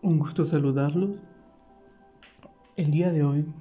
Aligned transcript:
Un 0.00 0.20
gusto 0.20 0.44
saludarlos. 0.44 1.24
El 2.76 2.92
día 2.92 3.10
de 3.10 3.24
hoy 3.24 3.52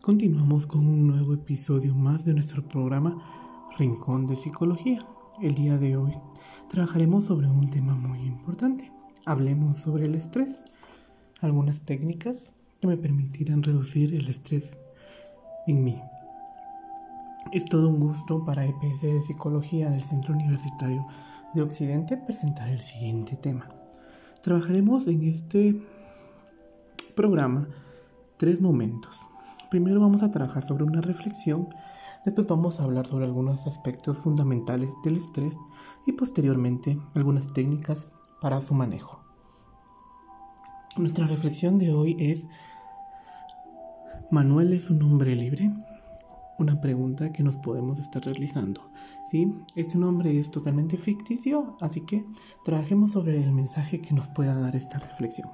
continuamos 0.00 0.64
con 0.64 0.86
un 0.86 1.08
nuevo 1.08 1.34
episodio 1.34 1.92
más 1.92 2.24
de 2.24 2.34
nuestro 2.34 2.62
programa 2.62 3.20
Rincón 3.76 4.28
de 4.28 4.36
Psicología. 4.36 5.04
El 5.42 5.56
día 5.56 5.76
de 5.76 5.96
hoy 5.96 6.12
trabajaremos 6.68 7.24
sobre 7.24 7.48
un 7.48 7.68
tema 7.68 7.96
muy 7.96 8.20
importante. 8.20 8.92
Hablemos 9.24 9.78
sobre 9.78 10.04
el 10.04 10.14
estrés, 10.14 10.62
algunas 11.40 11.80
técnicas 11.80 12.54
que 12.80 12.86
me 12.86 12.96
permitirán 12.96 13.64
reducir 13.64 14.14
el 14.14 14.28
estrés 14.28 14.78
en 15.66 15.82
mí. 15.82 16.00
Es 17.52 17.64
todo 17.64 17.88
un 17.88 17.98
gusto 17.98 18.44
para 18.44 18.64
EPS 18.64 19.02
de 19.02 19.20
Psicología 19.20 19.90
del 19.90 20.04
Centro 20.04 20.32
Universitario 20.32 21.04
de 21.54 21.62
Occidente 21.62 22.16
presentar 22.16 22.68
el 22.68 22.80
siguiente 22.80 23.34
tema. 23.34 23.66
Trabajaremos 24.46 25.08
en 25.08 25.24
este 25.24 25.82
programa 27.16 27.66
tres 28.36 28.60
momentos. 28.60 29.18
Primero 29.72 30.00
vamos 30.00 30.22
a 30.22 30.30
trabajar 30.30 30.64
sobre 30.64 30.84
una 30.84 31.00
reflexión, 31.00 31.68
después 32.24 32.46
vamos 32.46 32.78
a 32.78 32.84
hablar 32.84 33.08
sobre 33.08 33.24
algunos 33.24 33.66
aspectos 33.66 34.18
fundamentales 34.18 34.92
del 35.02 35.16
estrés 35.16 35.56
y 36.06 36.12
posteriormente 36.12 36.96
algunas 37.16 37.52
técnicas 37.54 38.06
para 38.40 38.60
su 38.60 38.74
manejo. 38.74 39.20
Nuestra 40.96 41.26
reflexión 41.26 41.80
de 41.80 41.92
hoy 41.92 42.14
es, 42.20 42.48
¿Manuel 44.30 44.74
es 44.74 44.90
un 44.90 45.02
hombre 45.02 45.34
libre? 45.34 45.72
Una 46.56 46.80
pregunta 46.80 47.32
que 47.32 47.42
nos 47.42 47.56
podemos 47.56 47.98
estar 47.98 48.24
realizando. 48.24 48.92
¿Sí? 49.30 49.52
Este 49.74 49.98
nombre 49.98 50.38
es 50.38 50.50
totalmente 50.50 50.96
ficticio, 50.96 51.76
así 51.80 52.02
que 52.02 52.24
trabajemos 52.64 53.12
sobre 53.12 53.42
el 53.42 53.52
mensaje 53.52 54.00
que 54.00 54.14
nos 54.14 54.28
pueda 54.28 54.58
dar 54.58 54.76
esta 54.76 54.98
reflexión, 54.98 55.50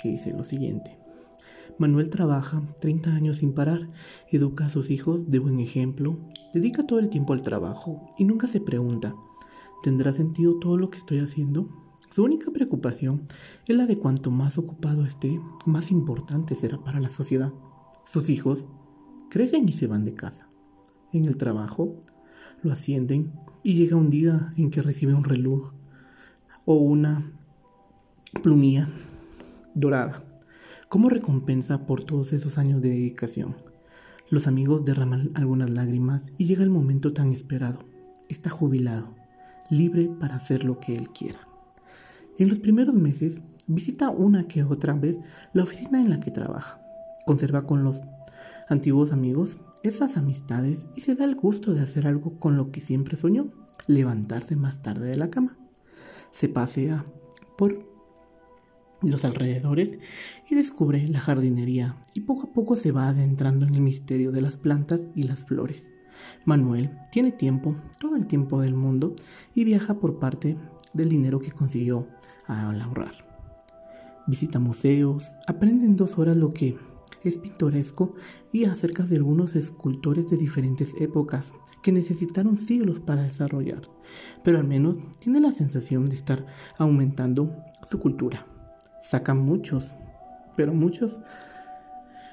que 0.00 0.10
dice 0.10 0.32
lo 0.32 0.42
siguiente. 0.42 0.98
Manuel 1.78 2.08
trabaja 2.08 2.62
30 2.80 3.10
años 3.10 3.38
sin 3.38 3.52
parar, 3.52 3.90
educa 4.30 4.66
a 4.66 4.70
sus 4.70 4.90
hijos 4.90 5.30
de 5.30 5.38
buen 5.38 5.60
ejemplo, 5.60 6.18
dedica 6.54 6.82
todo 6.82 6.98
el 6.98 7.10
tiempo 7.10 7.34
al 7.34 7.42
trabajo 7.42 8.08
y 8.16 8.24
nunca 8.24 8.46
se 8.46 8.60
pregunta, 8.60 9.14
¿tendrá 9.82 10.12
sentido 10.12 10.58
todo 10.58 10.78
lo 10.78 10.88
que 10.88 10.96
estoy 10.96 11.18
haciendo? 11.18 11.68
Su 12.10 12.24
única 12.24 12.50
preocupación 12.50 13.26
es 13.66 13.76
la 13.76 13.86
de 13.86 13.98
cuanto 13.98 14.30
más 14.30 14.56
ocupado 14.56 15.04
esté, 15.04 15.38
más 15.66 15.90
importante 15.90 16.54
será 16.54 16.78
para 16.78 16.98
la 16.98 17.10
sociedad. 17.10 17.52
Sus 18.04 18.30
hijos 18.30 18.68
crecen 19.28 19.68
y 19.68 19.72
se 19.72 19.86
van 19.86 20.02
de 20.02 20.14
casa. 20.14 20.48
En 21.12 21.26
el 21.26 21.36
trabajo, 21.36 21.96
lo 22.62 22.72
ascienden 22.72 23.32
y 23.62 23.74
llega 23.74 23.96
un 23.96 24.10
día 24.10 24.50
en 24.56 24.70
que 24.70 24.82
recibe 24.82 25.14
un 25.14 25.24
reloj 25.24 25.72
o 26.64 26.74
una 26.74 27.32
plumilla 28.42 28.88
dorada 29.74 30.22
como 30.88 31.08
recompensa 31.08 31.84
por 31.84 32.04
todos 32.04 32.32
esos 32.32 32.58
años 32.58 32.80
de 32.80 32.90
dedicación. 32.90 33.56
Los 34.30 34.46
amigos 34.46 34.84
derraman 34.84 35.30
algunas 35.34 35.70
lágrimas 35.70 36.22
y 36.38 36.46
llega 36.46 36.62
el 36.62 36.70
momento 36.70 37.12
tan 37.12 37.32
esperado. 37.32 37.80
Está 38.28 38.50
jubilado, 38.50 39.14
libre 39.70 40.08
para 40.20 40.36
hacer 40.36 40.64
lo 40.64 40.78
que 40.80 40.94
él 40.94 41.10
quiera. 41.10 41.40
En 42.38 42.48
los 42.48 42.58
primeros 42.58 42.94
meses 42.94 43.40
visita 43.66 44.10
una 44.10 44.46
que 44.46 44.62
otra 44.62 44.94
vez 44.94 45.18
la 45.52 45.64
oficina 45.64 46.00
en 46.00 46.10
la 46.10 46.20
que 46.20 46.30
trabaja. 46.30 46.80
Conserva 47.26 47.66
con 47.66 47.82
los 47.82 48.02
antiguos 48.68 49.12
amigos 49.12 49.58
esas 49.82 50.16
amistades 50.16 50.86
y 50.96 51.00
se 51.00 51.14
da 51.14 51.24
el 51.24 51.34
gusto 51.34 51.72
de 51.72 51.80
hacer 51.80 52.06
algo 52.06 52.38
con 52.38 52.56
lo 52.56 52.70
que 52.70 52.80
siempre 52.80 53.16
soñó, 53.16 53.52
levantarse 53.86 54.56
más 54.56 54.82
tarde 54.82 55.08
de 55.08 55.16
la 55.16 55.30
cama. 55.30 55.56
Se 56.30 56.48
pasea 56.48 57.06
por 57.56 57.78
los 59.02 59.24
alrededores 59.24 59.98
y 60.50 60.54
descubre 60.54 61.06
la 61.06 61.20
jardinería 61.20 62.00
y 62.14 62.22
poco 62.22 62.48
a 62.48 62.52
poco 62.52 62.76
se 62.76 62.92
va 62.92 63.08
adentrando 63.08 63.66
en 63.66 63.74
el 63.74 63.80
misterio 63.80 64.32
de 64.32 64.40
las 64.40 64.56
plantas 64.56 65.02
y 65.14 65.24
las 65.24 65.44
flores. 65.44 65.92
Manuel 66.44 66.90
tiene 67.10 67.32
tiempo, 67.32 67.76
todo 68.00 68.16
el 68.16 68.26
tiempo 68.26 68.60
del 68.60 68.74
mundo, 68.74 69.14
y 69.54 69.64
viaja 69.64 69.98
por 69.98 70.18
parte 70.18 70.56
del 70.92 71.08
dinero 71.08 71.40
que 71.40 71.52
consiguió 71.52 72.08
al 72.46 72.80
ahorrar. 72.80 73.12
Visita 74.26 74.58
museos, 74.58 75.32
aprende 75.46 75.84
en 75.84 75.96
dos 75.96 76.18
horas 76.18 76.36
lo 76.36 76.52
que 76.52 76.76
es 77.28 77.38
pintoresco 77.38 78.14
y 78.52 78.64
acerca 78.64 79.02
de 79.04 79.16
algunos 79.16 79.56
escultores 79.56 80.30
de 80.30 80.36
diferentes 80.36 80.94
épocas 81.00 81.52
que 81.82 81.92
necesitaron 81.92 82.56
siglos 82.56 83.00
para 83.00 83.22
desarrollar, 83.22 83.82
pero 84.44 84.58
al 84.58 84.66
menos 84.66 84.96
tiene 85.20 85.40
la 85.40 85.52
sensación 85.52 86.04
de 86.04 86.16
estar 86.16 86.46
aumentando 86.78 87.56
su 87.82 87.98
cultura. 88.00 88.46
Saca 89.00 89.34
muchos, 89.34 89.94
pero 90.56 90.72
muchos 90.72 91.20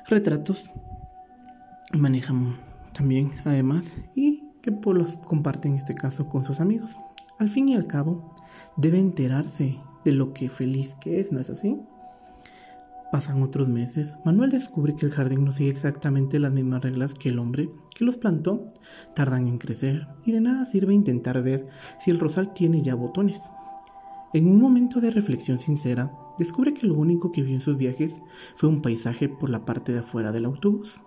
retratos 0.08 0.70
manejan 1.94 2.56
también 2.94 3.32
además 3.46 3.98
y 4.16 4.44
que 4.62 4.72
por 4.72 4.98
los 4.98 5.18
comparte 5.18 5.68
en 5.68 5.76
este 5.76 5.94
caso 5.94 6.30
con 6.30 6.44
sus 6.44 6.60
amigos. 6.60 6.96
Al 7.40 7.50
fin 7.50 7.68
y 7.70 7.76
al 7.76 7.88
cabo, 7.88 8.30
debe 8.78 9.00
enterarse 9.00 9.80
de 10.06 10.12
lo 10.12 10.34
que 10.34 10.50
feliz 10.50 10.96
que 10.96 11.20
es, 11.20 11.32
¿no 11.32 11.40
es 11.40 11.50
así? 11.50 11.80
Pasan 13.14 13.44
otros 13.44 13.70
meses, 13.70 14.16
Manuel 14.26 14.50
descubre 14.50 14.96
que 14.96 15.06
el 15.06 15.12
jardín 15.12 15.46
no 15.46 15.54
sigue 15.54 15.70
exactamente 15.70 16.40
las 16.40 16.52
mismas 16.52 16.82
reglas 16.82 17.14
que 17.14 17.30
el 17.30 17.38
hombre 17.38 17.70
que 17.94 18.06
los 18.06 18.18
plantó. 18.18 18.68
Tardan 19.14 19.48
en 19.48 19.60
crecer 19.60 20.08
y 20.26 20.32
de 20.32 20.42
nada 20.42 20.66
sirve 20.66 20.96
intentar 20.96 21.44
ver 21.44 21.68
si 22.00 22.10
el 22.10 22.20
rosal 22.20 22.56
tiene 22.56 22.82
ya 22.82 22.96
botones. 22.96 23.40
En 24.34 24.48
un 24.48 24.60
momento 24.60 25.00
de 25.00 25.12
reflexión 25.12 25.60
sincera, 25.60 26.12
descubre 26.40 26.74
que 26.74 26.88
lo 26.88 26.96
único 26.96 27.32
que 27.32 27.44
vio 27.44 27.54
en 27.54 27.62
sus 27.62 27.78
viajes 27.78 28.16
fue 28.56 28.68
un 28.68 28.82
paisaje 28.82 29.30
por 29.30 29.52
la 29.52 29.64
parte 29.64 29.92
de 29.92 30.00
afuera 30.00 30.32
del 30.32 30.46
autobús, 30.46 31.00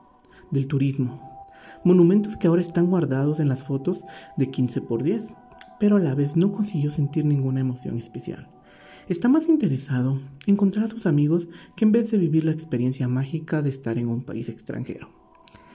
del 0.53 0.69
turismo, 0.69 1.41
monumentos 1.83 2.37
que 2.37 2.47
ahora 2.47 2.63
están 2.63 2.87
guardados 2.87 3.41
en 3.41 3.49
las 3.49 3.65
fotos 3.65 4.03
de 4.37 4.49
15 4.53 4.81
por 4.83 5.03
10, 5.03 5.25
pero 5.81 5.97
a 5.97 6.01
la 6.01 6.15
vez 6.15 6.37
no 6.37 6.53
consiguió 6.53 6.93
sentir 6.93 7.25
ninguna 7.25 7.59
emoción 7.59 7.99
especial. 7.99 8.49
Está 9.09 9.29
más 9.29 9.49
interesado 9.49 10.19
en 10.47 10.55
encontrar 10.55 10.87
a 10.87 10.89
sus 10.89 11.07
amigos 11.07 11.49
que 11.77 11.85
en 11.85 11.93
vez 11.93 12.11
de 12.11 12.19
vivir 12.19 12.45
la 12.45 12.51
experiencia 12.51 13.07
mágica 13.07 13.63
de 13.63 13.69
estar 13.69 13.99
en 13.99 14.09
un 14.09 14.25
país 14.25 14.49
extranjero. 14.49 15.11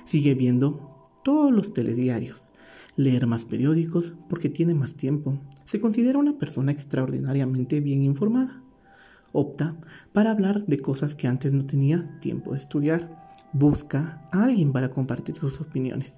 Sigue 0.04 0.34
viendo 0.34 1.02
todos 1.24 1.50
los 1.50 1.74
telediarios, 1.74 2.50
leer 2.98 3.28
más 3.28 3.46
periódicos 3.46 4.16
porque 4.28 4.50
tiene 4.50 4.74
más 4.74 4.96
tiempo. 4.96 5.40
Se 5.64 5.80
considera 5.80 6.20
una 6.20 6.38
persona 6.38 6.74
extraordinariamente 6.74 7.80
bien 7.80 8.04
informada. 8.04 8.62
Opta 9.32 9.78
para 10.12 10.32
hablar 10.32 10.66
de 10.66 10.80
cosas 10.80 11.16
que 11.16 11.30
antes 11.30 11.54
no 11.54 11.66
tenía 11.66 12.20
tiempo 12.20 12.52
de 12.52 12.58
estudiar. 12.58 13.32
Busca 13.54 14.22
a 14.34 14.44
alguien 14.44 14.74
para 14.74 14.92
compartir 14.92 15.38
sus 15.38 15.62
opiniones. 15.62 16.18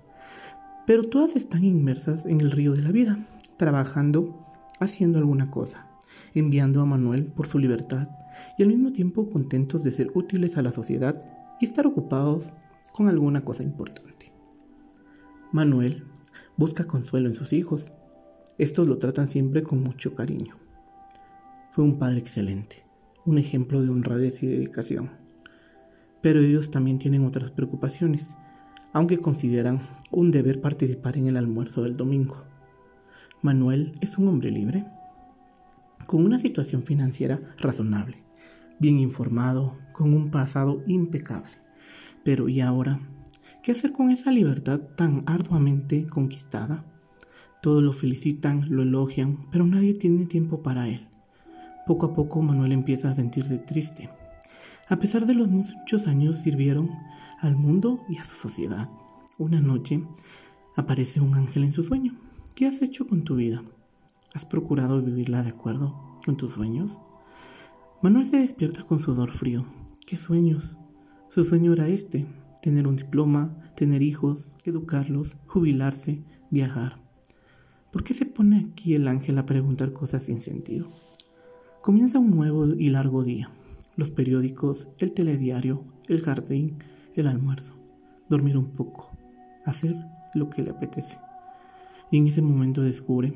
Pero 0.88 1.04
todas 1.04 1.36
están 1.36 1.64
inmersas 1.64 2.26
en 2.26 2.42
el 2.42 2.50
río 2.50 2.74
de 2.74 2.82
la 2.82 2.92
vida, 2.92 3.24
trabajando, 3.58 4.36
haciendo 4.80 5.20
alguna 5.20 5.52
cosa 5.52 5.93
enviando 6.34 6.82
a 6.82 6.86
Manuel 6.86 7.26
por 7.26 7.48
su 7.48 7.60
libertad 7.60 8.08
y 8.58 8.64
al 8.64 8.70
mismo 8.70 8.92
tiempo 8.92 9.30
contentos 9.30 9.84
de 9.84 9.92
ser 9.92 10.12
útiles 10.14 10.58
a 10.58 10.62
la 10.62 10.72
sociedad 10.72 11.18
y 11.60 11.66
estar 11.66 11.88
ocupados 11.88 12.52
con 12.92 13.08
alguna 13.08 13.44
cosa 13.44 13.64
importante. 13.64 14.32
Manuel 15.52 16.06
busca 16.58 16.86
consuelo 16.86 17.30
en 17.30 17.36
sus 17.36 17.54
hijos. 17.54 17.92
Estos 18.58 18.88
lo 18.88 18.98
tratan 18.98 19.30
siempre 19.30 19.64
con 19.64 19.82
mucho 19.82 20.14
cariño. 20.14 20.56
Fue 21.72 21.84
un 21.84 21.98
padre 21.98 22.20
excelente, 22.20 22.84
un 23.26 23.38
ejemplo 23.38 23.82
de 23.82 23.90
honradez 23.90 24.44
y 24.44 24.48
dedicación. 24.48 25.12
Pero 26.22 26.40
ellos 26.40 26.72
también 26.72 27.00
tienen 27.00 27.26
otras 27.26 27.52
preocupaciones, 27.52 28.38
aunque 28.94 29.18
consideran 29.18 29.82
un 30.12 30.32
deber 30.32 30.62
participar 30.62 31.18
en 31.18 31.28
el 31.28 31.38
almuerzo 31.38 31.82
del 31.82 31.98
domingo. 31.98 32.44
Manuel 33.42 33.96
es 34.02 34.18
un 34.18 34.28
hombre 34.28 34.52
libre 34.52 34.86
con 36.06 36.24
una 36.26 36.40
situación 36.40 36.84
financiera 36.84 37.40
razonable, 37.58 38.24
bien 38.80 39.00
informado, 39.00 39.78
con 39.94 40.14
un 40.14 40.32
pasado 40.32 40.84
impecable. 40.88 41.52
Pero 42.24 42.50
¿y 42.50 42.62
ahora? 42.62 43.00
¿Qué 43.62 43.72
hacer 43.72 43.94
con 43.94 44.10
esa 44.10 44.32
libertad 44.32 44.80
tan 44.96 45.24
arduamente 45.26 46.08
conquistada? 46.08 46.86
Todos 47.62 47.82
lo 47.82 47.94
felicitan, 47.94 48.66
lo 48.70 48.82
elogian, 48.82 49.40
pero 49.52 49.66
nadie 49.66 49.94
tiene 49.94 50.26
tiempo 50.26 50.62
para 50.62 50.90
él. 50.90 51.08
Poco 51.88 52.08
a 52.08 52.14
poco 52.14 52.42
Manuel 52.42 52.74
empieza 52.74 53.10
a 53.10 53.16
sentirse 53.16 53.58
triste. 53.58 54.10
A 54.90 55.00
pesar 55.00 55.26
de 55.26 55.34
los 55.34 55.48
muchos 55.48 56.08
años 56.08 56.38
sirvieron 56.38 56.90
al 57.40 57.56
mundo 57.56 58.04
y 58.10 58.18
a 58.18 58.24
su 58.24 58.36
sociedad. 58.36 58.90
Una 59.38 59.62
noche 59.62 60.04
aparece 60.76 61.22
un 61.22 61.36
ángel 61.36 61.64
en 61.64 61.74
su 61.74 61.84
sueño. 61.84 62.16
¿Qué 62.56 62.68
has 62.68 62.82
hecho 62.82 63.08
con 63.08 63.24
tu 63.24 63.36
vida? 63.36 63.64
¿Has 64.34 64.46
procurado 64.46 65.00
vivirla 65.00 65.44
de 65.44 65.50
acuerdo 65.50 66.20
con 66.26 66.38
tus 66.38 66.54
sueños? 66.54 66.98
Manuel 68.02 68.26
se 68.26 68.38
despierta 68.38 68.84
con 68.84 69.00
sudor 69.00 69.32
frío. 69.32 69.64
¿Qué 70.08 70.18
sueños? 70.18 70.76
Su 71.30 71.44
sueño 71.44 71.74
era 71.74 71.88
este, 71.88 72.26
tener 72.64 72.88
un 72.88 72.96
diploma, 72.96 73.56
tener 73.76 74.02
hijos, 74.02 74.50
educarlos, 74.66 75.38
jubilarse, 75.46 76.24
viajar. 76.50 77.00
¿Por 77.92 78.04
qué 78.04 78.16
se 78.16 78.26
pone 78.26 78.72
aquí 78.72 78.96
el 78.96 79.08
ángel 79.08 79.38
a 79.38 79.46
preguntar 79.46 79.94
cosas 79.94 80.24
sin 80.24 80.42
sentido? 80.42 80.88
Comienza 81.84 82.18
un 82.18 82.32
nuevo 82.32 82.66
y 82.66 82.90
largo 82.90 83.24
día, 83.24 83.52
los 83.98 84.10
periódicos, 84.10 84.88
el 84.98 85.12
telediario, 85.12 85.84
el 86.08 86.22
jardín, 86.22 86.80
el 87.14 87.28
almuerzo, 87.28 87.76
dormir 88.30 88.58
un 88.58 88.72
poco, 88.72 89.12
hacer 89.64 89.96
lo 90.34 90.50
que 90.50 90.64
le 90.64 90.72
apetece. 90.72 91.20
Y 92.10 92.18
en 92.18 92.26
ese 92.28 92.42
momento 92.42 92.82
descubre 92.82 93.34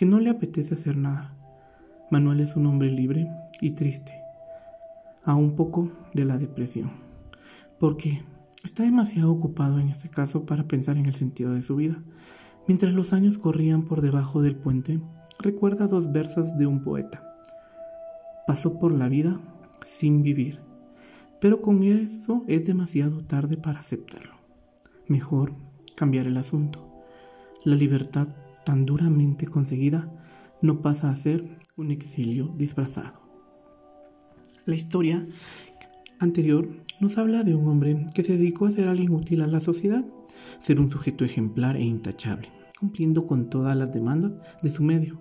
que 0.00 0.06
no 0.06 0.18
le 0.18 0.30
apetece 0.30 0.72
hacer 0.72 0.96
nada. 0.96 1.36
Manuel 2.10 2.40
es 2.40 2.56
un 2.56 2.64
hombre 2.64 2.90
libre 2.90 3.28
y 3.60 3.72
triste, 3.72 4.18
a 5.24 5.34
un 5.34 5.56
poco 5.56 5.92
de 6.14 6.24
la 6.24 6.38
depresión, 6.38 6.90
porque 7.78 8.22
está 8.64 8.82
demasiado 8.82 9.30
ocupado 9.30 9.78
en 9.78 9.90
este 9.90 10.08
caso 10.08 10.46
para 10.46 10.66
pensar 10.66 10.96
en 10.96 11.04
el 11.04 11.14
sentido 11.14 11.52
de 11.52 11.60
su 11.60 11.76
vida. 11.76 12.02
Mientras 12.66 12.94
los 12.94 13.12
años 13.12 13.36
corrían 13.36 13.82
por 13.82 14.00
debajo 14.00 14.40
del 14.40 14.56
puente, 14.56 15.02
recuerda 15.38 15.86
dos 15.86 16.10
versos 16.10 16.56
de 16.56 16.64
un 16.64 16.82
poeta. 16.82 17.36
Pasó 18.46 18.78
por 18.78 18.92
la 18.92 19.10
vida 19.10 19.38
sin 19.84 20.22
vivir, 20.22 20.60
pero 21.42 21.60
con 21.60 21.82
eso 21.82 22.42
es 22.48 22.64
demasiado 22.64 23.20
tarde 23.20 23.58
para 23.58 23.80
aceptarlo. 23.80 24.32
Mejor 25.08 25.52
cambiar 25.94 26.26
el 26.26 26.38
asunto. 26.38 26.88
La 27.66 27.76
libertad 27.76 28.28
tan 28.70 28.86
duramente 28.86 29.48
conseguida 29.48 30.08
no 30.62 30.80
pasa 30.80 31.10
a 31.10 31.16
ser 31.16 31.58
un 31.76 31.90
exilio 31.90 32.54
disfrazado. 32.56 33.20
La 34.64 34.76
historia 34.76 35.26
anterior 36.20 36.68
nos 37.00 37.18
habla 37.18 37.42
de 37.42 37.56
un 37.56 37.66
hombre 37.66 38.06
que 38.14 38.22
se 38.22 38.38
dedicó 38.38 38.66
a 38.66 38.70
ser 38.70 38.86
alguien 38.86 39.12
útil 39.12 39.40
a 39.40 39.48
la 39.48 39.58
sociedad, 39.58 40.04
ser 40.60 40.78
un 40.78 40.88
sujeto 40.88 41.24
ejemplar 41.24 41.78
e 41.78 41.82
intachable, 41.82 42.46
cumpliendo 42.78 43.26
con 43.26 43.50
todas 43.50 43.76
las 43.76 43.92
demandas 43.92 44.34
de 44.62 44.70
su 44.70 44.84
medio. 44.84 45.18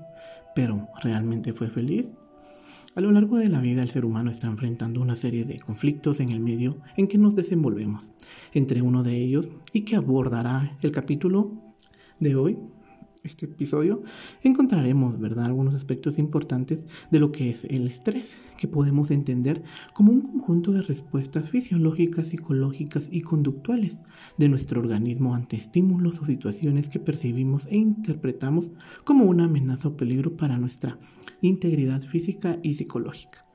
Pero, 0.53 0.87
¿realmente 1.01 1.51
fue 1.51 1.69
feliz? 1.69 2.11
A 2.95 3.01
lo 3.01 3.11
largo 3.11 3.39
de 3.39 3.49
la 3.49 3.61
vida 3.61 3.81
el 3.81 3.89
ser 3.89 4.05
humano 4.05 4.29
está 4.29 4.45
enfrentando 4.45 5.01
una 5.01 5.15
serie 5.15 5.43
de 5.43 5.57
conflictos 5.57 6.19
en 6.19 6.31
el 6.33 6.39
medio 6.39 6.77
en 6.97 7.07
que 7.07 7.17
nos 7.17 7.35
desenvolvemos. 7.35 8.11
Entre 8.53 8.83
uno 8.83 9.01
de 9.01 9.17
ellos, 9.17 9.49
y 9.73 9.81
que 9.85 9.95
abordará 9.95 10.77
el 10.83 10.91
capítulo 10.91 11.51
de 12.19 12.35
hoy, 12.35 12.59
este 13.23 13.45
episodio, 13.45 14.03
encontraremos, 14.43 15.19
¿verdad?, 15.19 15.45
algunos 15.45 15.73
aspectos 15.73 16.17
importantes 16.19 16.85
de 17.11 17.19
lo 17.19 17.31
que 17.31 17.49
es 17.49 17.65
el 17.65 17.87
estrés, 17.87 18.37
que 18.57 18.67
podemos 18.67 19.11
entender 19.11 19.63
como 19.93 20.11
un 20.11 20.21
conjunto 20.21 20.71
de 20.71 20.81
respuestas 20.81 21.49
fisiológicas, 21.49 22.27
psicológicas 22.27 23.07
y 23.11 23.21
conductuales 23.21 23.97
de 24.37 24.49
nuestro 24.49 24.81
organismo 24.81 25.35
ante 25.35 25.55
estímulos 25.55 26.19
o 26.21 26.25
situaciones 26.25 26.89
que 26.89 26.99
percibimos 26.99 27.67
e 27.67 27.77
interpretamos 27.77 28.71
como 29.03 29.25
una 29.25 29.45
amenaza 29.45 29.89
o 29.89 29.97
peligro 29.97 30.37
para 30.37 30.57
nuestra 30.57 30.97
integridad 31.41 32.01
física 32.01 32.59
y 32.63 32.73
psicológica. 32.73 33.45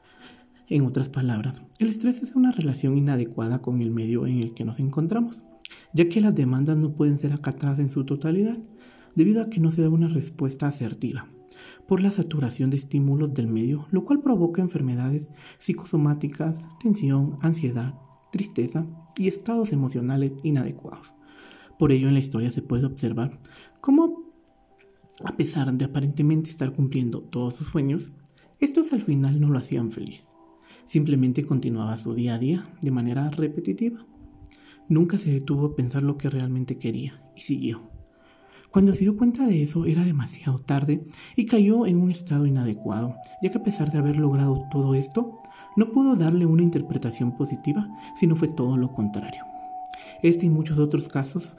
En 0.68 0.82
otras 0.86 1.10
palabras, 1.10 1.62
el 1.78 1.88
estrés 1.88 2.22
es 2.22 2.34
una 2.36 2.50
relación 2.50 2.96
inadecuada 2.96 3.60
con 3.60 3.82
el 3.82 3.90
medio 3.90 4.26
en 4.26 4.38
el 4.38 4.54
que 4.54 4.64
nos 4.64 4.80
encontramos, 4.80 5.42
ya 5.92 6.08
que 6.08 6.20
las 6.20 6.34
demandas 6.34 6.78
no 6.78 6.94
pueden 6.94 7.18
ser 7.18 7.32
acatadas 7.32 7.78
en 7.78 7.90
su 7.90 8.04
totalidad 8.04 8.56
debido 9.14 9.42
a 9.42 9.50
que 9.50 9.60
no 9.60 9.70
se 9.70 9.82
da 9.82 9.88
una 9.88 10.08
respuesta 10.08 10.66
asertiva 10.66 11.28
por 11.86 12.00
la 12.00 12.10
saturación 12.10 12.70
de 12.70 12.76
estímulos 12.76 13.34
del 13.34 13.46
medio, 13.46 13.86
lo 13.90 14.04
cual 14.04 14.20
provoca 14.20 14.62
enfermedades 14.62 15.28
psicosomáticas, 15.58 16.66
tensión, 16.80 17.38
ansiedad, 17.40 17.94
tristeza 18.32 18.86
y 19.16 19.28
estados 19.28 19.72
emocionales 19.72 20.32
inadecuados. 20.42 21.14
Por 21.78 21.92
ello 21.92 22.08
en 22.08 22.14
la 22.14 22.20
historia 22.20 22.50
se 22.50 22.62
puede 22.62 22.86
observar 22.86 23.38
cómo, 23.80 24.32
a 25.24 25.36
pesar 25.36 25.72
de 25.72 25.84
aparentemente 25.84 26.50
estar 26.50 26.72
cumpliendo 26.72 27.20
todos 27.20 27.54
sus 27.54 27.68
sueños, 27.68 28.12
estos 28.60 28.92
al 28.92 29.02
final 29.02 29.40
no 29.40 29.50
lo 29.50 29.58
hacían 29.58 29.90
feliz. 29.90 30.26
Simplemente 30.86 31.44
continuaba 31.44 31.96
su 31.96 32.14
día 32.14 32.34
a 32.34 32.38
día 32.38 32.68
de 32.80 32.90
manera 32.90 33.30
repetitiva. 33.30 34.06
Nunca 34.88 35.18
se 35.18 35.32
detuvo 35.32 35.66
a 35.66 35.76
pensar 35.76 36.02
lo 36.02 36.18
que 36.18 36.30
realmente 36.30 36.78
quería 36.78 37.22
y 37.36 37.40
siguió. 37.40 37.93
Cuando 38.74 38.92
se 38.92 39.02
dio 39.02 39.16
cuenta 39.16 39.46
de 39.46 39.62
eso 39.62 39.86
era 39.86 40.02
demasiado 40.02 40.58
tarde 40.58 41.06
y 41.36 41.46
cayó 41.46 41.86
en 41.86 41.96
un 41.96 42.10
estado 42.10 42.44
inadecuado, 42.44 43.14
ya 43.40 43.52
que 43.52 43.58
a 43.58 43.62
pesar 43.62 43.92
de 43.92 43.98
haber 43.98 44.16
logrado 44.16 44.66
todo 44.68 44.96
esto, 44.96 45.38
no 45.76 45.92
pudo 45.92 46.16
darle 46.16 46.44
una 46.44 46.64
interpretación 46.64 47.36
positiva, 47.36 47.88
sino 48.16 48.34
fue 48.34 48.48
todo 48.48 48.76
lo 48.76 48.92
contrario. 48.92 49.44
Este 50.24 50.46
y 50.46 50.50
muchos 50.50 50.76
otros 50.80 51.08
casos 51.08 51.52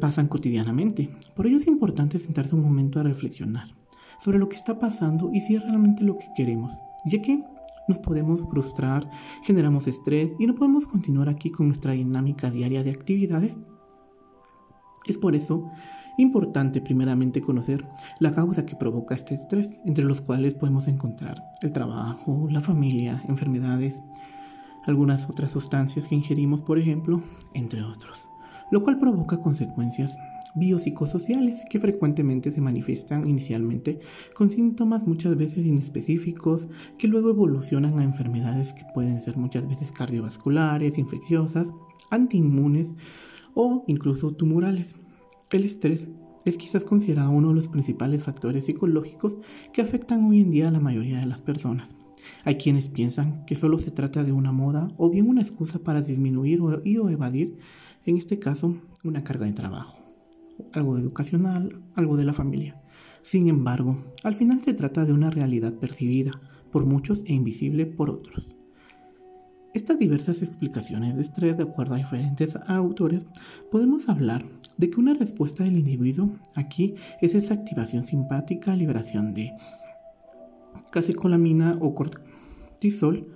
pasan 0.00 0.28
cotidianamente, 0.28 1.10
por 1.34 1.48
ello 1.48 1.56
es 1.56 1.66
importante 1.66 2.20
sentarse 2.20 2.54
un 2.54 2.62
momento 2.62 3.00
a 3.00 3.02
reflexionar 3.02 3.74
sobre 4.20 4.38
lo 4.38 4.48
que 4.48 4.54
está 4.54 4.78
pasando 4.78 5.32
y 5.34 5.40
si 5.40 5.56
es 5.56 5.62
realmente 5.64 6.04
lo 6.04 6.18
que 6.18 6.26
queremos, 6.36 6.72
ya 7.04 7.20
que 7.20 7.42
nos 7.88 7.98
podemos 7.98 8.42
frustrar, 8.48 9.10
generamos 9.42 9.88
estrés 9.88 10.30
y 10.38 10.46
no 10.46 10.54
podemos 10.54 10.86
continuar 10.86 11.28
aquí 11.28 11.50
con 11.50 11.66
nuestra 11.66 11.94
dinámica 11.94 12.48
diaria 12.48 12.84
de 12.84 12.92
actividades. 12.92 13.56
Es 15.04 15.16
por 15.16 15.34
eso 15.34 15.68
Importante 16.18 16.80
primeramente 16.80 17.40
conocer 17.40 17.86
la 18.18 18.34
causa 18.34 18.66
que 18.66 18.74
provoca 18.74 19.14
este 19.14 19.36
estrés, 19.36 19.78
entre 19.86 20.04
los 20.04 20.20
cuales 20.20 20.54
podemos 20.54 20.88
encontrar 20.88 21.44
el 21.62 21.72
trabajo, 21.72 22.48
la 22.50 22.60
familia, 22.60 23.22
enfermedades, 23.28 24.02
algunas 24.84 25.30
otras 25.30 25.52
sustancias 25.52 26.08
que 26.08 26.16
ingerimos, 26.16 26.60
por 26.60 26.80
ejemplo, 26.80 27.22
entre 27.54 27.84
otros, 27.84 28.28
lo 28.72 28.82
cual 28.82 28.98
provoca 28.98 29.40
consecuencias 29.40 30.18
biopsicosociales 30.56 31.60
que 31.70 31.78
frecuentemente 31.78 32.50
se 32.50 32.60
manifiestan 32.60 33.28
inicialmente 33.28 34.00
con 34.34 34.50
síntomas 34.50 35.06
muchas 35.06 35.36
veces 35.36 35.66
inespecíficos 35.66 36.68
que 36.98 37.06
luego 37.06 37.30
evolucionan 37.30 37.96
a 38.00 38.02
enfermedades 38.02 38.72
que 38.72 38.84
pueden 38.92 39.20
ser 39.20 39.36
muchas 39.36 39.68
veces 39.68 39.92
cardiovasculares, 39.92 40.98
infecciosas, 40.98 41.68
antiinmunes 42.10 42.92
o 43.54 43.84
incluso 43.86 44.32
tumorales. 44.32 44.96
El 45.50 45.64
estrés 45.64 46.08
es 46.44 46.58
quizás 46.58 46.84
considerado 46.84 47.30
uno 47.30 47.48
de 47.48 47.54
los 47.54 47.68
principales 47.68 48.22
factores 48.22 48.66
psicológicos 48.66 49.38
que 49.72 49.80
afectan 49.80 50.24
hoy 50.24 50.42
en 50.42 50.50
día 50.50 50.68
a 50.68 50.70
la 50.70 50.80
mayoría 50.80 51.20
de 51.20 51.26
las 51.26 51.40
personas. 51.40 51.96
Hay 52.44 52.56
quienes 52.56 52.90
piensan 52.90 53.46
que 53.46 53.54
solo 53.54 53.78
se 53.78 53.90
trata 53.90 54.24
de 54.24 54.32
una 54.32 54.52
moda 54.52 54.88
o 54.98 55.08
bien 55.08 55.26
una 55.26 55.40
excusa 55.40 55.78
para 55.78 56.02
disminuir 56.02 56.60
o, 56.60 56.82
y 56.84 56.98
o 56.98 57.08
evadir, 57.08 57.56
en 58.04 58.18
este 58.18 58.38
caso, 58.38 58.76
una 59.04 59.24
carga 59.24 59.46
de 59.46 59.54
trabajo, 59.54 60.02
algo 60.74 60.98
educacional, 60.98 61.80
algo 61.94 62.18
de 62.18 62.26
la 62.26 62.34
familia. 62.34 62.82
Sin 63.22 63.48
embargo, 63.48 64.04
al 64.24 64.34
final 64.34 64.60
se 64.60 64.74
trata 64.74 65.06
de 65.06 65.14
una 65.14 65.30
realidad 65.30 65.72
percibida 65.74 66.30
por 66.70 66.84
muchos 66.84 67.22
e 67.24 67.32
invisible 67.32 67.86
por 67.86 68.10
otros. 68.10 68.57
Estas 69.78 70.00
diversas 70.00 70.42
explicaciones 70.42 71.14
de 71.14 71.22
estrés, 71.22 71.56
de 71.56 71.62
acuerdo 71.62 71.94
a 71.94 71.98
diferentes 71.98 72.58
autores, 72.66 73.24
podemos 73.70 74.08
hablar 74.08 74.42
de 74.76 74.90
que 74.90 74.98
una 74.98 75.14
respuesta 75.14 75.62
del 75.62 75.78
individuo 75.78 76.32
aquí 76.56 76.96
es 77.20 77.36
esa 77.36 77.54
activación 77.54 78.02
simpática, 78.02 78.74
liberación 78.74 79.34
de 79.34 79.52
casecolamina 80.90 81.78
o 81.80 81.94
cortisol, 81.94 83.28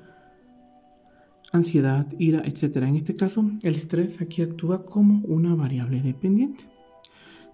ansiedad, 1.52 2.08
ira, 2.18 2.42
etc. 2.44 2.78
En 2.78 2.96
este 2.96 3.14
caso, 3.14 3.48
el 3.62 3.76
estrés 3.76 4.20
aquí 4.20 4.42
actúa 4.42 4.84
como 4.84 5.24
una 5.24 5.54
variable 5.54 6.02
dependiente. 6.02 6.64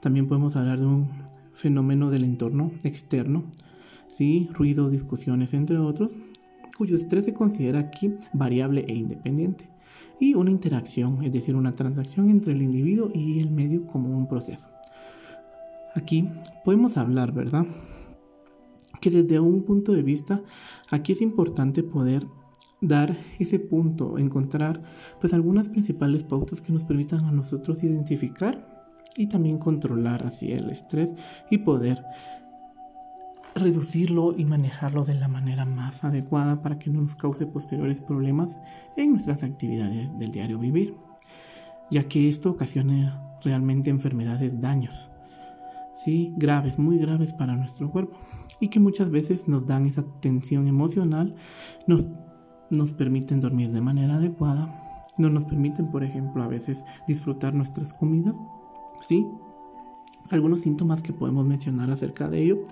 También 0.01 0.29
podemos 0.29 0.57
hablar 0.57 0.79
de 0.79 0.87
un 0.87 1.11
fenómeno 1.53 2.09
del 2.09 2.25
entorno 2.25 2.73
externo, 2.85 3.45
¿sí? 4.17 4.49
ruido, 4.55 4.89
discusiones, 4.89 5.53
entre 5.53 5.77
otros, 5.77 6.15
cuyo 6.79 6.95
estrés 6.97 7.25
se 7.25 7.35
considera 7.35 7.81
aquí 7.81 8.15
variable 8.33 8.85
e 8.89 8.95
independiente, 8.95 9.69
y 10.21 10.35
una 10.35 10.51
interacción, 10.51 11.23
es 11.25 11.33
decir, 11.33 11.57
una 11.57 11.73
transacción 11.73 12.31
entre 12.31 12.53
el 12.53 12.63
individuo 12.63 13.11
y 13.13 13.41
el 13.41 13.51
medio 13.51 13.87
como 13.87 14.17
un 14.17 14.29
proceso. 14.29 14.69
Aquí 15.95 16.29
podemos 16.65 16.97
hablar, 16.97 17.33
¿verdad? 17.33 17.67
Que 19.01 19.11
desde 19.11 19.41
un 19.41 19.65
punto 19.65 19.93
de 19.93 20.03
vista, 20.03 20.43
aquí 20.91 21.13
es 21.13 21.21
importante 21.21 21.83
poder 21.83 22.27
dar 22.81 23.17
ese 23.41 23.59
punto, 23.59 24.19
encontrar 24.19 24.83
pues 25.21 25.33
algunas 25.33 25.69
principales 25.69 26.23
pautas 26.23 26.61
que 26.61 26.73
nos 26.73 26.85
permitan 26.85 27.25
a 27.25 27.33
nosotros 27.33 27.83
identificar 27.83 28.79
y 29.17 29.29
también 29.29 29.59
controlar 29.59 30.25
así 30.25 30.53
el 30.53 30.71
estrés 30.71 31.13
y 31.51 31.59
poder 31.59 32.05
reducirlo 33.55 34.35
y 34.37 34.45
manejarlo 34.45 35.05
de 35.05 35.15
la 35.15 35.29
manera 35.29 35.65
más 35.65 36.05
adecuada 36.05 36.63
para 36.63 36.79
que 36.79 36.91
no 36.91 37.01
nos 37.01 37.17
cause 37.17 37.47
posteriores 37.47 38.01
problemas 38.01 38.59
en 38.97 39.13
nuestras 39.13 39.43
actividades 39.43 40.17
del 40.19 40.31
diario 40.31 40.59
vivir, 40.59 40.97
ya 41.91 42.05
que 42.05 42.29
esto 42.29 42.51
ocasiona 42.51 43.23
realmente 43.43 43.91
enfermedades, 43.91 44.61
daños, 44.61 45.11
¿sí? 45.95 46.35
graves, 46.37 46.79
muy 46.79 46.99
graves 46.99 47.33
para 47.33 47.57
nuestro 47.57 47.91
cuerpo 47.91 48.17
y 48.61 48.69
que 48.69 48.81
muchas 48.81 49.11
veces 49.11 49.49
nos 49.49 49.67
dan 49.67 49.87
esa 49.87 50.03
tensión 50.21 50.67
emocional, 50.67 51.35
nos, 51.87 52.07
nos 52.71 52.93
permiten 52.93 53.41
dormir 53.41 53.73
de 53.73 53.81
manera 53.81 54.17
adecuada, 54.17 55.05
no 55.17 55.31
nos 55.31 55.45
permiten, 55.45 55.91
por 55.91 56.05
ejemplo, 56.05 56.43
a 56.43 56.49
veces 56.49 56.85
disfrutar 57.07 57.55
nuestras 57.55 57.93
comidas, 57.93 58.37
¿sí? 59.01 59.27
Algunos 60.31 60.61
síntomas 60.61 61.01
que 61.01 61.13
podemos 61.13 61.47
mencionar 61.47 61.91
acerca 61.91 62.29
de 62.29 62.43
ello 62.43 62.63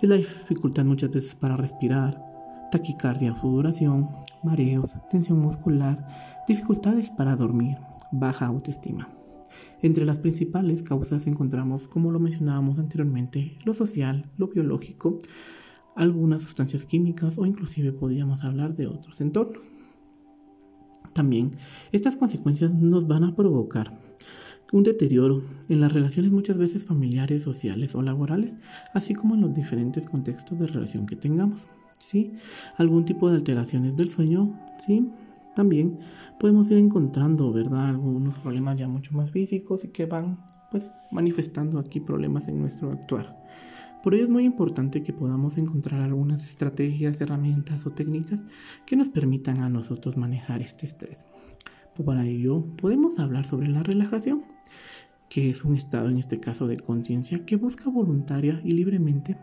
es 0.00 0.08
la 0.08 0.16
dificultad 0.16 0.84
muchas 0.84 1.10
veces 1.10 1.34
para 1.34 1.56
respirar, 1.56 2.22
taquicardia, 2.70 3.34
sudoración, 3.34 4.08
mareos, 4.44 4.96
tensión 5.10 5.40
muscular, 5.40 6.06
dificultades 6.46 7.10
para 7.10 7.34
dormir, 7.34 7.76
baja 8.12 8.46
autoestima. 8.46 9.08
Entre 9.82 10.04
las 10.04 10.20
principales 10.20 10.84
causas 10.84 11.26
encontramos, 11.26 11.88
como 11.88 12.12
lo 12.12 12.20
mencionábamos 12.20 12.78
anteriormente, 12.78 13.58
lo 13.64 13.74
social, 13.74 14.30
lo 14.36 14.46
biológico, 14.46 15.18
algunas 15.96 16.42
sustancias 16.42 16.84
químicas 16.84 17.36
o 17.36 17.46
inclusive 17.46 17.92
podríamos 17.92 18.44
hablar 18.44 18.76
de 18.76 18.86
otros 18.86 19.20
entornos. 19.20 19.64
También 21.12 21.50
estas 21.90 22.16
consecuencias 22.16 22.72
nos 22.72 23.06
van 23.06 23.24
a 23.24 23.34
provocar 23.34 24.00
un 24.72 24.82
deterioro 24.82 25.42
en 25.68 25.80
las 25.80 25.92
relaciones 25.92 26.32
muchas 26.32 26.58
veces 26.58 26.84
familiares, 26.84 27.42
sociales 27.42 27.94
o 27.94 28.02
laborales, 28.02 28.54
así 28.94 29.14
como 29.14 29.34
en 29.34 29.42
los 29.42 29.54
diferentes 29.54 30.06
contextos 30.06 30.58
de 30.58 30.66
relación 30.66 31.06
que 31.06 31.14
tengamos. 31.14 31.68
¿sí? 31.98 32.32
Algún 32.78 33.04
tipo 33.04 33.30
de 33.30 33.36
alteraciones 33.36 33.96
del 33.96 34.08
sueño, 34.08 34.58
¿sí? 34.84 35.12
También 35.54 35.98
podemos 36.40 36.70
ir 36.70 36.78
encontrando, 36.78 37.52
¿verdad? 37.52 37.90
Algunos 37.90 38.36
problemas 38.36 38.78
ya 38.78 38.88
mucho 38.88 39.12
más 39.12 39.30
físicos 39.30 39.84
y 39.84 39.88
que 39.88 40.06
van 40.06 40.38
pues 40.70 40.90
manifestando 41.10 41.78
aquí 41.78 42.00
problemas 42.00 42.48
en 42.48 42.58
nuestro 42.58 42.90
actuar. 42.90 43.38
Por 44.02 44.14
ello 44.14 44.24
es 44.24 44.30
muy 44.30 44.44
importante 44.44 45.02
que 45.02 45.12
podamos 45.12 45.58
encontrar 45.58 46.00
algunas 46.00 46.44
estrategias, 46.44 47.20
herramientas 47.20 47.86
o 47.86 47.90
técnicas 47.90 48.40
que 48.86 48.96
nos 48.96 49.10
permitan 49.10 49.60
a 49.60 49.68
nosotros 49.68 50.16
manejar 50.16 50.62
este 50.62 50.86
estrés. 50.86 51.26
Para 52.04 52.26
ello 52.26 52.66
podemos 52.78 53.18
hablar 53.18 53.46
sobre 53.46 53.68
la 53.68 53.82
relajación, 53.82 54.42
que 55.32 55.48
es 55.48 55.64
un 55.64 55.74
estado 55.74 56.10
en 56.10 56.18
este 56.18 56.40
caso 56.40 56.66
de 56.66 56.76
conciencia 56.76 57.46
que 57.46 57.56
busca 57.56 57.88
voluntaria 57.88 58.60
y 58.62 58.72
libremente 58.72 59.38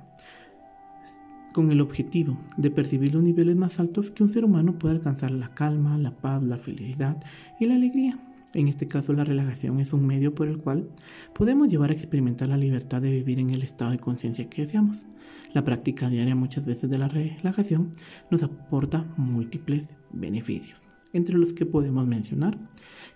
con 1.51 1.71
el 1.71 1.81
objetivo 1.81 2.39
de 2.57 2.69
percibir 2.69 3.15
los 3.15 3.23
niveles 3.23 3.55
más 3.55 3.79
altos 3.79 4.11
que 4.11 4.21
un 4.21 4.29
ser 4.29 4.45
humano 4.45 4.77
puede 4.77 4.93
alcanzar 4.93 5.31
la 5.31 5.51
calma, 5.55 5.97
la 5.97 6.15
paz, 6.15 6.43
la 6.43 6.57
felicidad 6.57 7.17
y 7.59 7.65
la 7.65 7.73
alegría. 7.73 8.19
En 8.53 8.67
este 8.67 8.87
caso, 8.87 9.13
la 9.13 9.23
relajación 9.23 9.79
es 9.79 9.91
un 9.91 10.05
medio 10.05 10.35
por 10.35 10.47
el 10.47 10.59
cual 10.59 10.87
podemos 11.33 11.69
llevar 11.69 11.89
a 11.89 11.93
experimentar 11.93 12.49
la 12.49 12.57
libertad 12.57 13.01
de 13.01 13.09
vivir 13.09 13.39
en 13.39 13.49
el 13.49 13.63
estado 13.63 13.89
de 13.89 13.97
conciencia 13.97 14.47
que 14.47 14.61
deseamos. 14.61 15.07
La 15.53 15.63
práctica 15.63 16.07
diaria 16.07 16.35
muchas 16.35 16.67
veces 16.67 16.91
de 16.91 16.99
la 16.99 17.07
relajación 17.07 17.91
nos 18.29 18.43
aporta 18.43 19.11
múltiples 19.17 19.89
beneficios, 20.11 20.83
entre 21.13 21.37
los 21.37 21.53
que 21.53 21.65
podemos 21.65 22.07
mencionar 22.07 22.57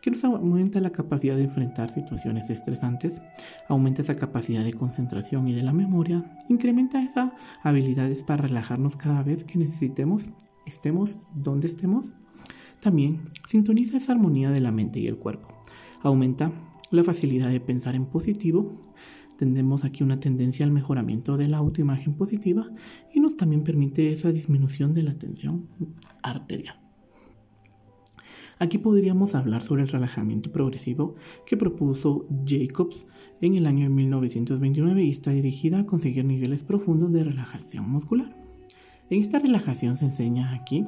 que 0.03 0.11
nos 0.11 0.25
aumenta 0.25 0.81
la 0.81 0.89
capacidad 0.89 1.37
de 1.37 1.43
enfrentar 1.43 1.89
situaciones 1.89 2.49
estresantes, 2.49 3.21
aumenta 3.69 4.01
esa 4.01 4.15
capacidad 4.15 4.61
de 4.65 4.73
concentración 4.73 5.47
y 5.47 5.53
de 5.53 5.63
la 5.63 5.71
memoria, 5.71 6.29
incrementa 6.49 7.01
esas 7.01 7.31
habilidades 7.63 8.21
para 8.21 8.43
relajarnos 8.43 8.97
cada 8.97 9.23
vez 9.23 9.45
que 9.45 9.57
necesitemos, 9.57 10.25
estemos 10.65 11.15
donde 11.33 11.67
estemos 11.67 12.11
también 12.81 13.21
sintoniza 13.47 13.95
esa 13.95 14.11
armonía 14.11 14.51
de 14.51 14.59
la 14.59 14.73
mente 14.73 14.99
y 14.99 15.07
el 15.07 15.15
cuerpo. 15.15 15.47
Aumenta 16.01 16.51
la 16.91 17.03
facilidad 17.05 17.49
de 17.49 17.61
pensar 17.61 17.95
en 17.95 18.05
positivo. 18.05 18.93
Tendemos 19.37 19.85
aquí 19.85 20.03
una 20.03 20.19
tendencia 20.19 20.65
al 20.65 20.73
mejoramiento 20.73 21.37
de 21.37 21.47
la 21.47 21.59
autoimagen 21.59 22.15
positiva 22.15 22.69
y 23.13 23.21
nos 23.21 23.37
también 23.37 23.63
permite 23.63 24.11
esa 24.11 24.33
disminución 24.33 24.93
de 24.93 25.03
la 25.03 25.17
tensión 25.17 25.69
arterial. 26.21 26.82
Aquí 28.59 28.77
podríamos 28.77 29.35
hablar 29.35 29.63
sobre 29.63 29.83
el 29.83 29.89
relajamiento 29.89 30.51
progresivo 30.51 31.15
que 31.45 31.57
propuso 31.57 32.27
Jacobs 32.45 33.07
en 33.41 33.55
el 33.55 33.65
año 33.65 33.83
de 33.83 33.89
1929 33.89 35.03
y 35.03 35.09
está 35.09 35.31
dirigida 35.31 35.79
a 35.79 35.85
conseguir 35.85 36.23
niveles 36.25 36.63
profundos 36.63 37.11
de 37.11 37.23
relajación 37.23 37.89
muscular. 37.89 38.35
En 39.09 39.19
esta 39.19 39.39
relajación 39.39 39.97
se 39.97 40.05
enseña 40.05 40.53
aquí 40.53 40.85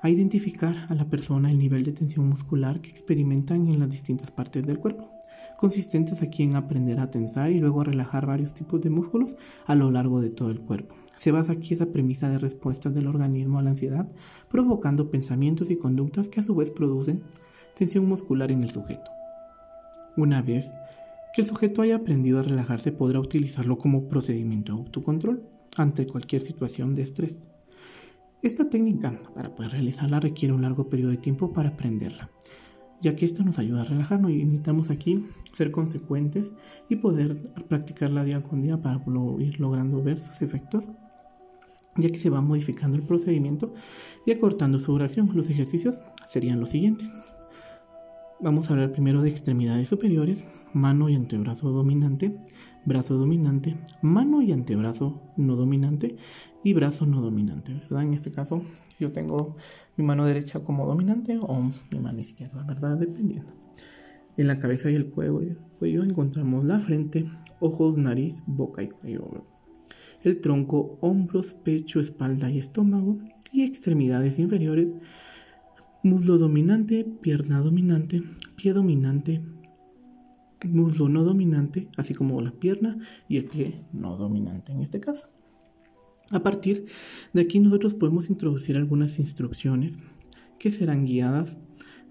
a 0.00 0.10
identificar 0.10 0.86
a 0.88 0.94
la 0.94 1.08
persona 1.10 1.50
el 1.50 1.58
nivel 1.58 1.84
de 1.84 1.92
tensión 1.92 2.28
muscular 2.28 2.80
que 2.80 2.90
experimentan 2.90 3.68
en 3.68 3.78
las 3.78 3.90
distintas 3.90 4.30
partes 4.30 4.66
del 4.66 4.78
cuerpo, 4.78 5.10
consistentes 5.58 6.22
aquí 6.22 6.44
en 6.44 6.54
aprender 6.54 7.00
a 7.00 7.10
tensar 7.10 7.50
y 7.50 7.58
luego 7.58 7.80
a 7.80 7.84
relajar 7.84 8.26
varios 8.26 8.54
tipos 8.54 8.80
de 8.80 8.90
músculos 8.90 9.34
a 9.66 9.74
lo 9.74 9.90
largo 9.90 10.20
de 10.20 10.30
todo 10.30 10.52
el 10.52 10.60
cuerpo. 10.60 10.94
Se 11.16 11.32
basa 11.32 11.54
aquí 11.54 11.74
esa 11.74 11.86
premisa 11.86 12.30
de 12.30 12.38
respuestas 12.38 12.94
del 12.94 13.08
organismo 13.08 13.58
a 13.58 13.62
la 13.62 13.70
ansiedad, 13.70 14.06
provocando 14.48 15.10
pensamientos 15.10 15.68
y 15.70 15.76
conductas 15.76 16.28
que 16.28 16.38
a 16.38 16.44
su 16.44 16.54
vez 16.54 16.70
producen 16.70 17.24
tensión 17.74 18.08
muscular 18.08 18.52
en 18.52 18.62
el 18.62 18.70
sujeto. 18.70 19.10
Una 20.16 20.42
vez 20.42 20.70
que 21.34 21.42
el 21.42 21.48
sujeto 21.48 21.82
haya 21.82 21.96
aprendido 21.96 22.38
a 22.38 22.44
relajarse, 22.44 22.92
podrá 22.92 23.18
utilizarlo 23.18 23.78
como 23.78 24.06
procedimiento 24.06 24.72
de 24.72 24.78
autocontrol 24.78 25.42
ante 25.76 26.06
cualquier 26.06 26.42
situación 26.42 26.94
de 26.94 27.02
estrés. 27.02 27.40
Esta 28.44 28.70
técnica, 28.70 29.20
para 29.34 29.56
poder 29.56 29.72
realizarla, 29.72 30.20
requiere 30.20 30.54
un 30.54 30.62
largo 30.62 30.88
periodo 30.88 31.10
de 31.10 31.16
tiempo 31.16 31.52
para 31.52 31.70
aprenderla, 31.70 32.30
ya 33.00 33.14
que 33.14 33.24
esto 33.24 33.44
nos 33.44 33.58
ayuda 33.58 33.82
a 33.82 33.84
relajarnos 33.84 34.30
y 34.30 34.44
necesitamos 34.44 34.90
aquí 34.90 35.26
ser 35.52 35.70
consecuentes 35.70 36.52
y 36.88 36.96
poder 36.96 37.42
practicarla 37.68 38.24
día 38.24 38.42
con 38.42 38.60
día 38.60 38.80
para 38.80 39.02
ir 39.38 39.60
logrando 39.60 40.02
ver 40.02 40.18
sus 40.18 40.42
efectos, 40.42 40.88
ya 41.96 42.10
que 42.10 42.18
se 42.18 42.30
va 42.30 42.40
modificando 42.40 42.96
el 42.96 43.02
procedimiento 43.02 43.72
y 44.26 44.32
acortando 44.32 44.78
su 44.78 44.92
duración. 44.92 45.30
Los 45.34 45.48
ejercicios 45.50 46.00
serían 46.28 46.60
los 46.60 46.70
siguientes. 46.70 47.10
Vamos 48.40 48.70
a 48.70 48.74
hablar 48.74 48.92
primero 48.92 49.20
de 49.20 49.30
extremidades 49.30 49.88
superiores, 49.88 50.44
mano 50.72 51.08
y 51.08 51.16
antebrazo 51.16 51.70
dominante, 51.70 52.38
brazo 52.84 53.16
dominante, 53.16 53.76
mano 54.00 54.42
y 54.42 54.52
antebrazo 54.52 55.20
no 55.36 55.56
dominante 55.56 56.16
y 56.62 56.72
brazo 56.72 57.04
no 57.06 57.20
dominante. 57.20 57.82
En 57.90 58.14
este 58.14 58.30
caso 58.30 58.62
yo 59.00 59.10
tengo 59.10 59.56
mi 59.98 60.04
mano 60.04 60.24
derecha 60.24 60.60
como 60.60 60.86
dominante 60.86 61.38
o 61.42 61.60
mi 61.90 61.98
mano 61.98 62.20
izquierda, 62.20 62.64
¿verdad? 62.64 62.96
Dependiendo. 62.96 63.52
En 64.36 64.46
la 64.46 64.58
cabeza 64.60 64.90
y 64.90 64.94
el 64.94 65.10
cuello, 65.10 65.56
cuello 65.80 66.04
encontramos 66.04 66.64
la 66.64 66.78
frente, 66.78 67.28
ojos, 67.58 67.98
nariz, 67.98 68.42
boca 68.46 68.84
y 68.84 68.88
cuello. 68.88 69.44
El 70.22 70.40
tronco, 70.40 70.98
hombros, 71.00 71.52
pecho, 71.52 71.98
espalda 71.98 72.48
y 72.48 72.58
estómago 72.58 73.18
y 73.52 73.64
extremidades 73.64 74.38
inferiores, 74.38 74.94
muslo 76.04 76.38
dominante, 76.38 77.04
pierna 77.20 77.60
dominante, 77.60 78.22
pie 78.54 78.72
dominante, 78.72 79.42
muslo 80.64 81.08
no 81.08 81.24
dominante, 81.24 81.88
así 81.96 82.14
como 82.14 82.40
la 82.40 82.52
pierna 82.52 82.98
y 83.28 83.36
el 83.36 83.46
pie 83.46 83.84
no 83.92 84.16
dominante 84.16 84.72
en 84.72 84.80
este 84.80 85.00
caso. 85.00 85.28
A 86.30 86.42
partir 86.42 86.86
de 87.32 87.40
aquí 87.40 87.58
nosotros 87.58 87.94
podemos 87.94 88.28
introducir 88.28 88.76
algunas 88.76 89.18
instrucciones 89.18 89.98
que 90.58 90.70
serán 90.70 91.06
guiadas 91.06 91.58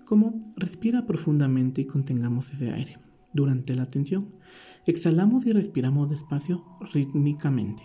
como 0.06 0.40
respira 0.56 1.06
profundamente 1.06 1.82
y 1.82 1.86
contengamos 1.86 2.52
ese 2.52 2.72
aire 2.72 2.98
durante 3.34 3.76
la 3.76 3.86
tensión. 3.86 4.34
Exhalamos 4.88 5.46
y 5.46 5.52
respiramos 5.52 6.10
despacio 6.10 6.64
rítmicamente 6.94 7.84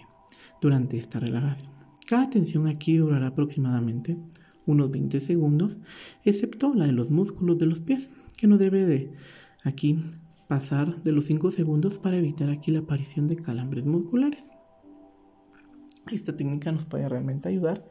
durante 0.61 0.97
esta 0.97 1.21
relajación. 1.21 1.73
Cada 2.07 2.31
tensión 2.31 2.69
aquí 2.69 2.97
durará 2.97 3.29
aproximadamente 3.29 4.17
unos 4.65 4.91
20 4.91 5.21
segundos, 5.21 5.81
excepto 6.25 6.73
la 6.75 6.87
de 6.87 6.93
los 6.93 7.11
músculos 7.11 7.59
de 7.59 7.67
los 7.67 7.81
pies, 7.81 8.11
que 8.37 8.47
no 8.47 8.57
debe 8.57 8.87
de 8.87 9.12
aquí 9.65 10.05
pasar 10.49 11.03
de 11.03 11.12
los 11.12 11.25
5 11.25 11.51
segundos 11.51 11.99
para 11.99 12.19
evitar 12.19 12.49
aquí 12.49 12.71
la 12.71 12.81
aparición 12.81 13.27
de 13.27 13.37
calambres 13.37 13.85
musculares. 13.85 14.51
Esta 16.12 16.37
técnica 16.37 16.71
nos 16.71 16.85
puede 16.85 17.09
realmente 17.09 17.49
ayudar 17.49 17.85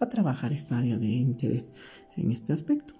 a 0.00 0.08
trabajar 0.08 0.52
esta 0.52 0.78
área 0.78 0.98
de 0.98 1.06
interés 1.06 1.70
en 2.16 2.30
este 2.32 2.52
aspecto. 2.52 2.94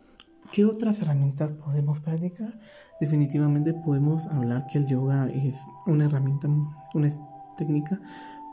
¿Qué 0.52 0.64
otras 0.64 1.00
herramientas 1.00 1.52
podemos 1.52 2.00
practicar? 2.00 2.58
Definitivamente 3.00 3.72
podemos 3.72 4.26
hablar 4.26 4.66
que 4.70 4.78
el 4.78 4.86
yoga 4.86 5.28
es 5.30 5.60
una 5.86 6.04
herramienta, 6.04 6.48
una 6.94 7.10
técnica 7.56 8.00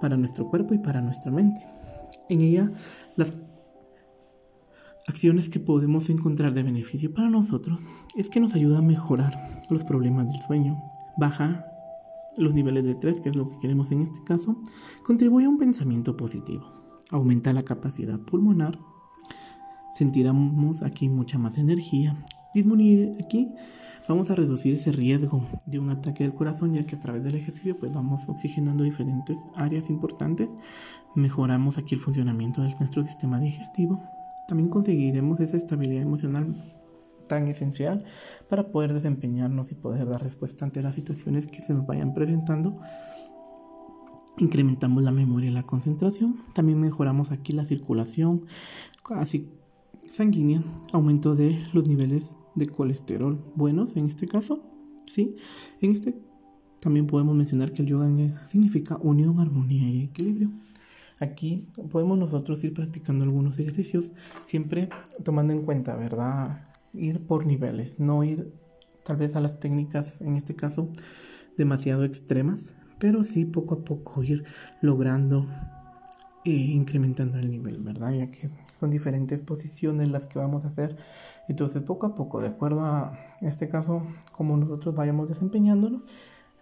para 0.01 0.17
nuestro 0.17 0.49
cuerpo 0.49 0.73
y 0.73 0.79
para 0.79 1.01
nuestra 1.01 1.31
mente. 1.31 1.61
En 2.29 2.41
ella, 2.41 2.71
las 3.15 3.33
acciones 5.07 5.49
que 5.49 5.59
podemos 5.59 6.09
encontrar 6.09 6.53
de 6.53 6.63
beneficio 6.63 7.13
para 7.13 7.29
nosotros 7.29 7.79
es 8.15 8.29
que 8.29 8.39
nos 8.39 8.53
ayuda 8.55 8.79
a 8.79 8.81
mejorar 8.81 9.33
los 9.69 9.83
problemas 9.83 10.31
del 10.31 10.41
sueño, 10.41 10.81
baja 11.17 11.65
los 12.37 12.53
niveles 12.53 12.83
de 12.83 12.91
estrés, 12.91 13.19
que 13.19 13.29
es 13.29 13.35
lo 13.35 13.49
que 13.49 13.59
queremos 13.59 13.91
en 13.91 14.01
este 14.01 14.23
caso, 14.23 14.61
contribuye 15.03 15.45
a 15.45 15.49
un 15.49 15.57
pensamiento 15.57 16.15
positivo, 16.15 16.65
aumenta 17.11 17.53
la 17.53 17.63
capacidad 17.63 18.19
pulmonar, 18.19 18.79
sentiremos 19.93 20.81
aquí 20.83 21.09
mucha 21.09 21.37
más 21.37 21.57
energía, 21.57 22.15
disminuir 22.53 23.11
aquí 23.23 23.53
vamos 24.07 24.29
a 24.29 24.35
reducir 24.35 24.73
ese 24.73 24.91
riesgo 24.91 25.45
de 25.65 25.79
un 25.79 25.89
ataque 25.89 26.23
del 26.23 26.33
corazón 26.33 26.73
ya 26.73 26.85
que 26.85 26.95
a 26.95 26.99
través 26.99 27.23
del 27.23 27.35
ejercicio 27.35 27.77
pues 27.77 27.91
vamos 27.91 28.27
oxigenando 28.29 28.83
diferentes 28.83 29.37
áreas 29.55 29.89
importantes. 29.89 30.49
Mejoramos 31.15 31.77
aquí 31.77 31.95
el 31.95 32.01
funcionamiento 32.01 32.61
de 32.61 32.73
nuestro 32.75 33.03
sistema 33.03 33.39
digestivo. 33.39 34.01
También 34.47 34.69
conseguiremos 34.69 35.39
esa 35.39 35.57
estabilidad 35.57 36.03
emocional 36.03 36.55
tan 37.27 37.47
esencial 37.47 38.05
para 38.49 38.71
poder 38.71 38.93
desempeñarnos 38.93 39.71
y 39.71 39.75
poder 39.75 40.07
dar 40.07 40.21
respuesta 40.21 40.65
ante 40.65 40.81
las 40.81 40.95
situaciones 40.95 41.47
que 41.47 41.61
se 41.61 41.73
nos 41.73 41.85
vayan 41.85 42.13
presentando 42.13 42.79
incrementamos 44.37 45.03
la 45.03 45.11
memoria 45.11 45.49
y 45.49 45.53
la 45.53 45.63
concentración. 45.63 46.43
También 46.53 46.79
mejoramos 46.79 47.31
aquí 47.31 47.53
la 47.53 47.65
circulación 47.65 48.45
sanguínea, 50.11 50.63
aumento 50.93 51.35
de 51.35 51.63
los 51.73 51.87
niveles 51.87 52.37
de 52.55 52.67
colesterol 52.67 53.39
buenos 53.55 53.95
en 53.95 54.07
este 54.07 54.27
caso. 54.27 54.63
¿sí? 55.05 55.35
En 55.81 55.91
este 55.91 56.15
también 56.79 57.07
podemos 57.07 57.35
mencionar 57.35 57.71
que 57.71 57.81
el 57.81 57.87
yoga 57.87 58.07
significa 58.47 58.97
unión, 59.01 59.39
armonía 59.39 59.89
y 59.89 60.03
equilibrio. 60.03 60.51
Aquí 61.19 61.67
podemos 61.89 62.19
nosotros 62.19 62.63
ir 62.63 62.75
practicando 62.75 63.23
algunos 63.23 63.57
ejercicios, 63.57 64.13
siempre 64.45 64.89
tomando 65.23 65.53
en 65.53 65.63
cuenta, 65.63 65.95
¿verdad? 65.95 66.69
Ir 66.93 67.25
por 67.25 67.45
niveles, 67.45 67.99
no 67.99 68.23
ir 68.23 68.53
tal 69.03 69.17
vez 69.17 69.35
a 69.35 69.41
las 69.41 69.59
técnicas, 69.59 70.21
en 70.21 70.35
este 70.35 70.55
caso, 70.55 70.89
demasiado 71.57 72.03
extremas, 72.03 72.75
pero 72.99 73.23
sí 73.23 73.45
poco 73.45 73.75
a 73.75 73.83
poco 73.83 74.23
ir 74.23 74.45
logrando 74.81 75.45
e 76.45 76.51
incrementando 76.51 77.37
el 77.37 77.49
nivel, 77.49 77.81
¿verdad? 77.81 78.11
Ya 78.13 78.27
que 78.31 78.49
son 78.79 78.89
diferentes 78.89 79.41
posiciones 79.41 80.07
las 80.07 80.27
que 80.27 80.39
vamos 80.39 80.65
a 80.65 80.69
hacer. 80.69 80.97
Entonces, 81.47 81.83
poco 81.83 82.07
a 82.07 82.15
poco, 82.15 82.41
de 82.41 82.47
acuerdo 82.47 82.81
a 82.81 83.17
este 83.41 83.67
caso, 83.67 84.01
como 84.31 84.57
nosotros 84.57 84.95
vayamos 84.95 85.29
desempeñándonos, 85.29 86.05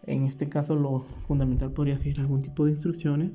en 0.04 0.24
este 0.24 0.50
caso 0.50 0.76
lo 0.76 1.00
fundamental 1.28 1.72
podría 1.72 1.98
ser 1.98 2.20
algún 2.20 2.42
tipo 2.42 2.66
de 2.66 2.74
instrucciones 2.74 3.32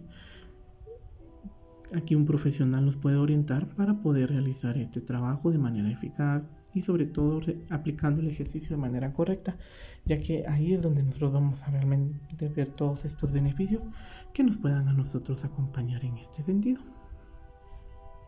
Aquí 1.92 2.14
un 2.14 2.24
profesional 2.24 2.84
nos 2.84 2.96
puede 2.96 3.16
orientar 3.16 3.66
para 3.74 4.00
poder 4.00 4.30
realizar 4.30 4.78
este 4.78 5.00
trabajo 5.00 5.50
de 5.50 5.58
manera 5.58 5.90
eficaz 5.90 6.44
y 6.74 6.82
sobre 6.82 7.06
todo 7.06 7.40
aplicando 7.68 8.20
el 8.20 8.28
ejercicio 8.28 8.76
de 8.76 8.82
manera 8.82 9.12
correcta, 9.12 9.56
ya 10.04 10.20
que 10.20 10.46
ahí 10.46 10.72
es 10.74 10.82
donde 10.82 11.02
nosotros 11.02 11.32
vamos 11.32 11.62
a 11.62 11.70
realmente 11.70 12.48
ver 12.48 12.68
todos 12.68 13.04
estos 13.04 13.32
beneficios 13.32 13.84
que 14.32 14.44
nos 14.44 14.58
puedan 14.58 14.88
a 14.88 14.92
nosotros 14.92 15.44
acompañar 15.44 16.04
en 16.04 16.16
este 16.18 16.42
sentido. 16.42 16.80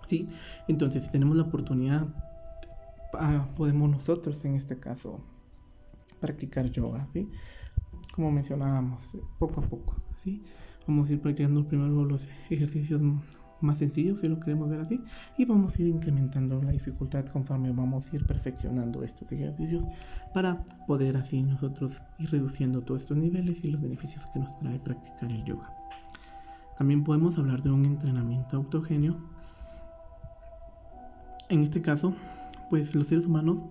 Sí, 0.07 0.29
entonces 0.69 1.05
si 1.05 1.11
tenemos 1.11 1.37
la 1.37 1.45
oportunidad, 1.45 2.07
ah, 3.15 3.49
podemos 3.57 3.89
nosotros 3.91 4.45
en 4.45 4.57
este 4.57 4.79
caso 4.79 5.21
practicar 6.21 6.71
yoga, 6.71 7.07
¿sí? 7.07 7.29
Como 8.15 8.31
mencionábamos, 8.31 9.17
poco 9.39 9.61
a 9.61 9.65
poco, 9.65 9.97
¿sí? 10.23 10.43
Vamos 10.87 11.09
a 11.09 11.13
ir 11.13 11.21
practicando 11.21 11.67
primero 11.67 12.05
los 12.05 12.27
ejercicios 12.51 13.01
más 13.63 13.79
sencillo 13.79 14.17
si 14.17 14.29
lo 14.29 14.41
queremos 14.41 14.69
ver 14.69 14.81
así 14.81 15.01
y 15.37 15.45
vamos 15.45 15.77
a 15.77 15.83
ir 15.83 15.89
incrementando 15.89 16.61
la 16.63 16.73
dificultad 16.73 17.27
conforme 17.27 17.73
vamos 17.73 18.13
a 18.13 18.17
ir 18.17 18.27
perfeccionando 18.27 19.03
estos 19.03 19.31
ejercicios 19.33 19.85
para 20.35 20.65
poder 20.87 21.17
así 21.17 21.43
nosotros 21.43 22.03
ir 22.19 22.31
reduciendo 22.31 22.83
todos 22.83 23.03
estos 23.03 23.17
niveles 23.17 23.65
y 23.65 23.71
los 23.71 23.81
beneficios 23.81 24.27
que 24.29 24.41
nos 24.41 24.57
trae 24.57 24.79
practicar 24.79 25.31
el 25.31 25.45
yoga. 25.45 25.73
También 26.77 27.05
podemos 27.05 27.39
hablar 27.39 27.63
de 27.63 27.71
un 27.71 27.85
entrenamiento 27.85 28.57
autogéneo. 28.57 29.17
En 31.49 31.63
este 31.63 31.83
caso, 31.83 32.15
pues 32.71 32.95
los 32.95 33.09
seres 33.09 33.27
humanos 33.27 33.65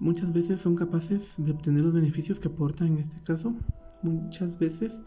muchas 0.00 0.32
veces 0.32 0.60
son 0.60 0.74
capaces 0.74 1.34
de 1.36 1.52
obtener 1.52 1.82
los 1.82 1.92
beneficios 1.92 2.40
que 2.40 2.48
aportan 2.48 2.88
en 2.88 2.98
este 2.98 3.20
caso. 3.22 3.54
Muchas 4.02 4.58
veces 4.58 5.02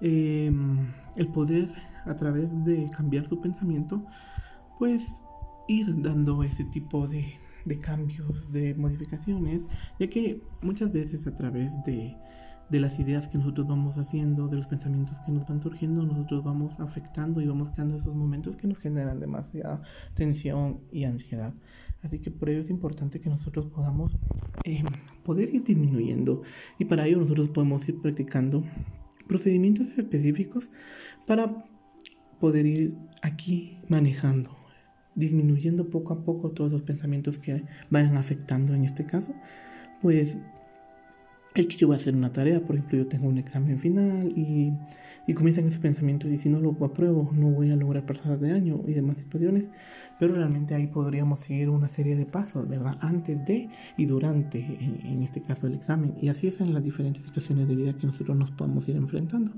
em, 0.00 0.78
el 1.16 1.28
poder 1.28 1.70
a 2.06 2.14
través 2.16 2.48
de 2.64 2.88
cambiar 2.90 3.26
su 3.26 3.40
pensamiento, 3.40 4.04
pues 4.78 5.22
ir 5.68 6.00
dando 6.02 6.42
ese 6.42 6.64
tipo 6.64 7.06
de, 7.06 7.38
cambios, 7.80 8.50
de 8.52 8.74
modificaciones, 8.74 9.62
ya 9.98 10.08
que 10.08 10.42
muchas 10.62 10.92
veces 10.92 11.26
a 11.26 11.34
través 11.34 11.70
de, 11.84 12.16
de 12.70 12.80
las 12.80 12.98
ideas 12.98 13.28
que 13.28 13.38
nosotros 13.38 13.68
vamos 13.68 13.98
haciendo, 13.98 14.48
de 14.48 14.56
los 14.56 14.66
pensamientos 14.66 15.20
que 15.20 15.32
nos 15.32 15.46
van 15.46 15.62
surgiendo, 15.62 16.02
nosotros 16.02 16.42
vamos 16.42 16.80
afectando 16.80 17.40
y 17.40 17.46
vamos 17.46 17.70
creando 17.70 17.96
esos 17.96 18.14
momentos 18.14 18.56
que 18.56 18.66
nos 18.66 18.78
generan 18.78 19.20
demasiada 19.20 19.82
tensión 20.14 20.80
y 20.90 21.04
ansiedad. 21.04 21.54
Así 22.02 22.18
que 22.18 22.30
por 22.30 22.48
ello 22.48 22.60
es 22.60 22.70
importante 22.70 23.20
que 23.20 23.28
nosotros 23.28 23.66
podamos 23.66 24.16
eh, 24.64 24.82
poder 25.22 25.54
ir 25.54 25.64
disminuyendo 25.64 26.42
y 26.78 26.86
para 26.86 27.06
ello 27.06 27.18
nosotros 27.18 27.48
podemos 27.50 27.86
ir 27.88 28.00
practicando 28.00 28.62
procedimientos 29.30 29.86
específicos 29.96 30.72
para 31.24 31.62
poder 32.40 32.66
ir 32.66 32.96
aquí 33.22 33.78
manejando, 33.86 34.50
disminuyendo 35.14 35.88
poco 35.88 36.14
a 36.14 36.24
poco 36.24 36.50
todos 36.50 36.72
los 36.72 36.82
pensamientos 36.82 37.38
que 37.38 37.62
vayan 37.90 38.16
afectando 38.16 38.74
en 38.74 38.84
este 38.84 39.04
caso, 39.04 39.32
pues 40.02 40.36
el 41.54 41.66
que 41.66 41.76
yo 41.76 41.88
voy 41.88 41.94
a 41.94 41.98
hacer 41.98 42.14
una 42.14 42.32
tarea, 42.32 42.60
por 42.60 42.76
ejemplo, 42.76 42.98
yo 42.98 43.08
tengo 43.08 43.26
un 43.26 43.38
examen 43.38 43.78
final 43.78 44.32
y, 44.36 44.72
y 45.26 45.34
comienzan 45.34 45.66
esos 45.66 45.80
pensamientos 45.80 46.30
y 46.30 46.38
si 46.38 46.48
no 46.48 46.60
lo 46.60 46.76
apruebo 46.84 47.28
no 47.32 47.50
voy 47.50 47.70
a 47.70 47.76
lograr 47.76 48.06
pasar 48.06 48.38
de 48.38 48.52
año 48.52 48.82
y 48.86 48.92
demás 48.92 49.18
situaciones, 49.18 49.70
pero 50.18 50.34
realmente 50.34 50.74
ahí 50.74 50.86
podríamos 50.86 51.40
seguir 51.40 51.68
una 51.70 51.88
serie 51.88 52.14
de 52.14 52.26
pasos, 52.26 52.68
¿verdad? 52.68 52.96
Antes 53.00 53.44
de 53.44 53.68
y 53.96 54.06
durante, 54.06 54.58
en, 54.60 55.22
este 55.22 55.40
caso, 55.40 55.66
el 55.66 55.74
examen. 55.74 56.14
Y 56.20 56.28
así 56.28 56.46
es 56.46 56.60
en 56.60 56.72
las 56.72 56.84
diferentes 56.84 57.24
situaciones 57.24 57.68
de 57.68 57.74
vida 57.74 57.96
que 57.96 58.06
nosotros 58.06 58.36
nos 58.36 58.50
podemos 58.50 58.88
ir 58.88 58.96
enfrentando. 58.96 59.52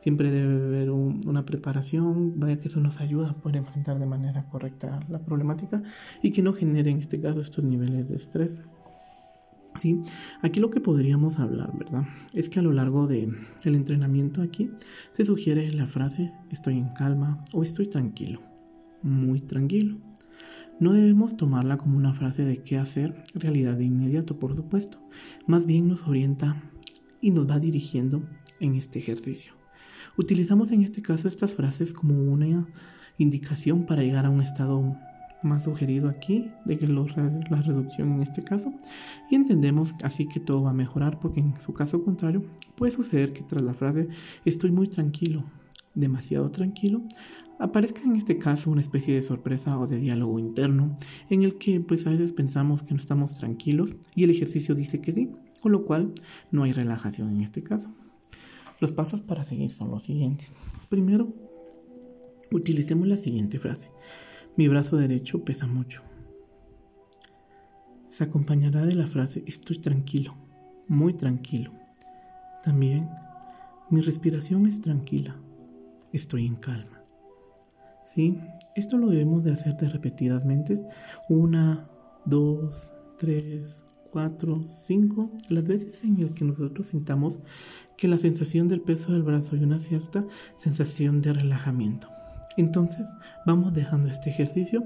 Siempre 0.00 0.30
debe 0.30 0.66
haber 0.66 0.90
una 0.90 1.44
preparación, 1.44 2.38
vaya 2.38 2.58
que 2.58 2.68
eso 2.68 2.80
nos 2.80 3.00
ayuda 3.00 3.30
a 3.30 3.34
poder 3.34 3.56
enfrentar 3.56 3.98
de 3.98 4.06
manera 4.06 4.48
correcta 4.48 5.00
la 5.08 5.20
problemática 5.20 5.82
y 6.22 6.32
que 6.32 6.42
no 6.42 6.52
genere 6.52 6.90
en 6.90 6.98
este 6.98 7.20
caso 7.20 7.40
estos 7.40 7.64
niveles 7.64 8.08
de 8.08 8.16
estrés. 8.16 8.58
Aquí 10.42 10.60
lo 10.60 10.70
que 10.70 10.80
podríamos 10.80 11.38
hablar, 11.40 11.76
¿verdad? 11.76 12.04
Es 12.34 12.48
que 12.48 12.60
a 12.60 12.62
lo 12.62 12.72
largo 12.72 13.06
del 13.06 13.36
el 13.64 13.74
entrenamiento 13.74 14.42
aquí 14.42 14.70
se 15.12 15.24
sugiere 15.24 15.72
la 15.72 15.86
frase 15.86 16.32
estoy 16.50 16.78
en 16.78 16.88
calma 16.90 17.44
o 17.52 17.62
estoy 17.62 17.86
tranquilo, 17.86 18.40
muy 19.02 19.40
tranquilo. 19.40 19.98
No 20.78 20.92
debemos 20.92 21.36
tomarla 21.36 21.78
como 21.78 21.96
una 21.96 22.14
frase 22.14 22.44
de 22.44 22.62
qué 22.62 22.78
hacer 22.78 23.22
realidad 23.34 23.76
de 23.76 23.84
inmediato, 23.84 24.38
por 24.38 24.56
supuesto. 24.56 24.98
Más 25.46 25.66
bien 25.66 25.88
nos 25.88 26.06
orienta 26.06 26.62
y 27.20 27.30
nos 27.30 27.48
va 27.48 27.58
dirigiendo 27.58 28.22
en 28.60 28.74
este 28.74 28.98
ejercicio. 28.98 29.52
Utilizamos 30.16 30.72
en 30.72 30.82
este 30.82 31.02
caso 31.02 31.28
estas 31.28 31.54
frases 31.54 31.92
como 31.92 32.14
una 32.14 32.66
indicación 33.18 33.86
para 33.86 34.02
llegar 34.02 34.26
a 34.26 34.30
un 34.30 34.40
estado 34.40 34.96
más 35.42 35.64
sugerido 35.64 36.08
aquí, 36.08 36.50
de 36.64 36.78
que 36.78 36.86
la 36.86 37.62
reducción 37.62 38.12
en 38.12 38.22
este 38.22 38.42
caso, 38.42 38.72
y 39.30 39.34
entendemos 39.34 39.94
así 40.02 40.28
que 40.28 40.40
todo 40.40 40.62
va 40.62 40.70
a 40.70 40.74
mejorar 40.74 41.18
porque 41.20 41.40
en 41.40 41.60
su 41.60 41.72
caso 41.72 42.04
contrario 42.04 42.44
puede 42.76 42.92
suceder 42.92 43.32
que 43.32 43.42
tras 43.42 43.62
la 43.62 43.74
frase 43.74 44.08
estoy 44.44 44.70
muy 44.70 44.88
tranquilo, 44.88 45.44
demasiado 45.94 46.50
tranquilo, 46.50 47.02
aparezca 47.58 48.02
en 48.02 48.16
este 48.16 48.38
caso 48.38 48.70
una 48.70 48.80
especie 48.80 49.14
de 49.14 49.22
sorpresa 49.22 49.78
o 49.78 49.86
de 49.86 49.98
diálogo 49.98 50.38
interno 50.38 50.96
en 51.30 51.42
el 51.42 51.58
que 51.58 51.80
pues 51.80 52.06
a 52.06 52.10
veces 52.10 52.32
pensamos 52.32 52.82
que 52.82 52.94
no 52.94 53.00
estamos 53.00 53.38
tranquilos 53.38 53.94
y 54.14 54.24
el 54.24 54.30
ejercicio 54.30 54.74
dice 54.74 55.00
que 55.00 55.12
sí, 55.12 55.30
con 55.60 55.72
lo 55.72 55.84
cual 55.84 56.12
no 56.50 56.64
hay 56.64 56.72
relajación 56.72 57.30
en 57.30 57.40
este 57.40 57.62
caso. 57.62 57.94
Los 58.80 58.90
pasos 58.90 59.20
para 59.20 59.44
seguir 59.44 59.70
son 59.70 59.92
los 59.92 60.02
siguientes. 60.02 60.52
Primero, 60.88 61.32
utilicemos 62.50 63.06
la 63.06 63.16
siguiente 63.16 63.60
frase. 63.60 63.90
Mi 64.56 64.68
brazo 64.68 64.96
derecho 64.96 65.44
pesa 65.44 65.66
mucho. 65.66 66.02
Se 68.08 68.24
acompañará 68.24 68.84
de 68.84 68.94
la 68.94 69.06
frase 69.06 69.42
estoy 69.46 69.78
tranquilo, 69.78 70.36
muy 70.88 71.14
tranquilo. 71.14 71.72
También 72.62 73.08
mi 73.88 74.02
respiración 74.02 74.66
es 74.66 74.80
tranquila, 74.80 75.40
estoy 76.12 76.46
en 76.46 76.56
calma. 76.56 77.02
¿Sí? 78.06 78.38
Esto 78.76 78.98
lo 78.98 79.08
debemos 79.08 79.42
de 79.42 79.52
hacer 79.52 79.74
de 79.78 79.88
repetidamente, 79.88 80.86
una, 81.30 81.88
dos, 82.26 82.92
tres, 83.16 83.82
cuatro, 84.10 84.64
cinco, 84.66 85.30
las 85.48 85.66
veces 85.66 86.04
en 86.04 86.20
el 86.20 86.34
que 86.34 86.44
nosotros 86.44 86.88
sintamos 86.88 87.38
que 87.96 88.08
la 88.08 88.18
sensación 88.18 88.68
del 88.68 88.82
peso 88.82 89.12
del 89.12 89.22
brazo 89.22 89.56
y 89.56 89.64
una 89.64 89.80
cierta 89.80 90.26
sensación 90.58 91.22
de 91.22 91.32
relajamiento. 91.32 92.08
Entonces 92.56 93.08
vamos 93.46 93.74
dejando 93.74 94.08
este 94.08 94.30
ejercicio. 94.30 94.84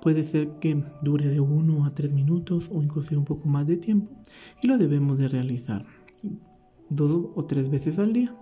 Puede 0.00 0.24
ser 0.24 0.50
que 0.60 0.82
dure 1.02 1.28
de 1.28 1.40
1 1.40 1.84
a 1.84 1.90
3 1.90 2.12
minutos 2.12 2.70
o 2.72 2.82
incluso 2.82 3.16
un 3.18 3.24
poco 3.24 3.48
más 3.48 3.66
de 3.66 3.76
tiempo 3.76 4.10
y 4.62 4.66
lo 4.66 4.78
debemos 4.78 5.18
de 5.18 5.28
realizar 5.28 5.84
dos 6.88 7.30
o 7.34 7.44
tres 7.44 7.70
veces 7.70 7.98
al 7.98 8.12
día. 8.12 8.34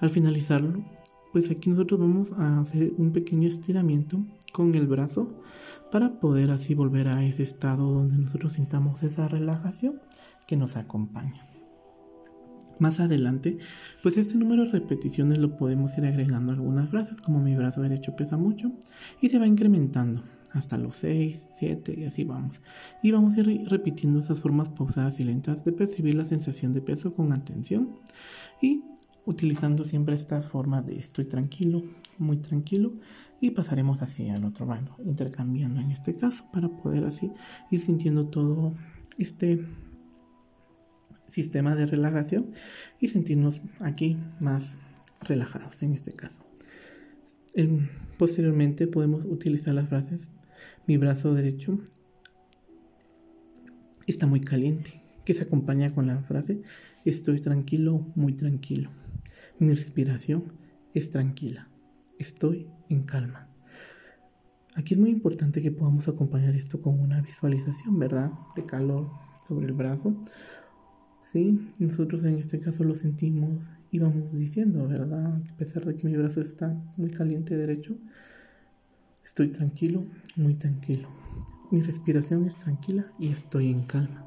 Al 0.00 0.10
finalizarlo, 0.10 0.84
pues 1.32 1.50
aquí 1.50 1.70
nosotros 1.70 2.00
vamos 2.00 2.32
a 2.32 2.60
hacer 2.60 2.92
un 2.96 3.12
pequeño 3.12 3.48
estiramiento 3.48 4.24
con 4.52 4.74
el 4.74 4.86
brazo 4.86 5.42
para 5.90 6.20
poder 6.20 6.50
así 6.50 6.74
volver 6.74 7.08
a 7.08 7.24
ese 7.24 7.42
estado 7.42 7.90
donde 7.90 8.16
nosotros 8.16 8.54
sintamos 8.54 9.02
esa 9.02 9.28
relajación 9.28 10.00
que 10.46 10.56
nos 10.56 10.76
acompaña. 10.76 11.49
Más 12.80 12.98
adelante, 12.98 13.58
pues 14.02 14.16
este 14.16 14.36
número 14.36 14.64
de 14.64 14.70
repeticiones 14.70 15.38
lo 15.38 15.56
podemos 15.56 15.96
ir 15.98 16.06
agregando 16.06 16.52
algunas 16.52 16.88
frases, 16.88 17.20
como 17.20 17.40
mi 17.40 17.54
brazo 17.54 17.82
derecho 17.82 18.16
pesa 18.16 18.38
mucho, 18.38 18.72
y 19.20 19.28
se 19.28 19.38
va 19.38 19.46
incrementando 19.46 20.24
hasta 20.52 20.78
los 20.78 20.96
6, 20.96 21.46
7 21.52 21.94
y 21.98 22.04
así 22.04 22.24
vamos. 22.24 22.62
Y 23.02 23.12
vamos 23.12 23.34
a 23.34 23.40
ir 23.40 23.68
repitiendo 23.68 24.18
esas 24.18 24.40
formas 24.40 24.70
pausadas 24.70 25.20
y 25.20 25.24
lentas 25.24 25.62
de 25.64 25.72
percibir 25.72 26.14
la 26.14 26.24
sensación 26.24 26.72
de 26.72 26.80
peso 26.80 27.14
con 27.14 27.32
atención 27.32 27.90
y 28.62 28.82
utilizando 29.26 29.84
siempre 29.84 30.14
estas 30.14 30.48
formas 30.48 30.86
de 30.86 30.98
estoy 30.98 31.26
tranquilo, 31.26 31.82
muy 32.18 32.38
tranquilo 32.38 32.94
y 33.40 33.50
pasaremos 33.50 34.00
así 34.00 34.28
al 34.30 34.44
otro 34.44 34.64
mano, 34.64 34.96
intercambiando 35.04 35.80
en 35.80 35.90
este 35.90 36.14
caso 36.14 36.44
para 36.50 36.68
poder 36.68 37.04
así 37.04 37.30
ir 37.70 37.80
sintiendo 37.80 38.26
todo 38.26 38.74
este 39.18 39.66
sistema 41.30 41.74
de 41.74 41.86
relajación 41.86 42.52
y 43.00 43.08
sentirnos 43.08 43.62
aquí 43.80 44.18
más 44.40 44.78
relajados 45.22 45.82
en 45.82 45.92
este 45.92 46.12
caso. 46.12 46.40
posteriormente 48.18 48.86
podemos 48.86 49.24
utilizar 49.24 49.74
las 49.74 49.88
frases 49.88 50.30
mi 50.86 50.96
brazo 50.96 51.34
derecho 51.34 51.78
está 54.06 54.26
muy 54.26 54.40
caliente, 54.40 55.00
que 55.24 55.34
se 55.34 55.44
acompaña 55.44 55.94
con 55.94 56.06
la 56.06 56.22
frase 56.22 56.62
estoy 57.04 57.40
tranquilo, 57.40 58.06
muy 58.14 58.32
tranquilo. 58.32 58.90
Mi 59.58 59.72
respiración 59.74 60.52
es 60.94 61.10
tranquila, 61.10 61.68
estoy 62.18 62.66
en 62.88 63.04
calma. 63.04 63.48
Aquí 64.74 64.94
es 64.94 65.00
muy 65.00 65.10
importante 65.10 65.62
que 65.62 65.70
podamos 65.70 66.08
acompañar 66.08 66.54
esto 66.54 66.80
con 66.80 66.98
una 66.98 67.20
visualización, 67.20 67.98
¿verdad? 67.98 68.32
De 68.56 68.64
calor 68.64 69.10
sobre 69.46 69.66
el 69.66 69.72
brazo. 69.72 70.16
Sí, 71.22 71.70
nosotros 71.78 72.24
en 72.24 72.36
este 72.36 72.60
caso 72.60 72.82
lo 72.82 72.94
sentimos 72.94 73.70
y 73.90 73.98
vamos 73.98 74.32
diciendo, 74.32 74.88
¿verdad? 74.88 75.36
A 75.36 75.56
pesar 75.56 75.84
de 75.84 75.94
que 75.94 76.08
mi 76.08 76.16
brazo 76.16 76.40
está 76.40 76.74
muy 76.96 77.10
caliente 77.10 77.56
derecho, 77.56 77.96
estoy 79.22 79.48
tranquilo, 79.48 80.04
muy 80.36 80.54
tranquilo. 80.54 81.08
Mi 81.70 81.82
respiración 81.82 82.46
es 82.46 82.56
tranquila 82.56 83.06
y 83.18 83.28
estoy 83.28 83.70
en 83.70 83.82
calma. 83.82 84.24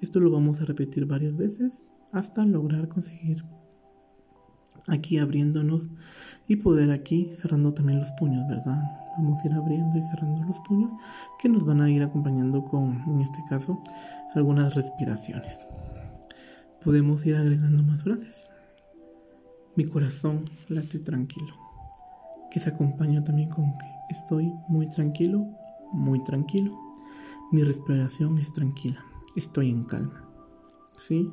Esto 0.00 0.20
lo 0.20 0.30
vamos 0.30 0.62
a 0.62 0.64
repetir 0.64 1.04
varias 1.04 1.36
veces 1.36 1.82
hasta 2.12 2.44
lograr 2.46 2.88
conseguir 2.88 3.44
aquí 4.86 5.18
abriéndonos 5.18 5.90
y 6.48 6.56
poder 6.56 6.90
aquí 6.90 7.30
cerrando 7.40 7.74
también 7.74 7.98
los 7.98 8.10
puños, 8.12 8.48
¿verdad? 8.48 8.82
Vamos 9.18 9.38
a 9.42 9.46
ir 9.46 9.52
abriendo 9.52 9.98
y 9.98 10.02
cerrando 10.02 10.42
los 10.46 10.60
puños 10.60 10.92
que 11.40 11.48
nos 11.48 11.64
van 11.64 11.80
a 11.80 11.90
ir 11.90 12.02
acompañando 12.02 12.64
con, 12.64 13.02
en 13.06 13.20
este 13.20 13.40
caso, 13.48 13.82
algunas 14.34 14.74
respiraciones. 14.74 15.66
Podemos 16.84 17.24
ir 17.26 17.36
agregando 17.36 17.82
más 17.82 18.02
frases. 18.02 18.50
Mi 19.76 19.84
corazón 19.84 20.44
late 20.68 20.98
tranquilo, 20.98 21.54
que 22.50 22.60
se 22.60 22.70
acompaña 22.70 23.22
también 23.22 23.48
con 23.48 23.76
que 23.78 23.86
estoy 24.10 24.52
muy 24.68 24.88
tranquilo, 24.88 25.46
muy 25.92 26.22
tranquilo. 26.22 26.78
Mi 27.52 27.62
respiración 27.62 28.38
es 28.38 28.52
tranquila, 28.52 29.04
estoy 29.36 29.70
en 29.70 29.84
calma. 29.84 30.28
¿Sí? 30.98 31.28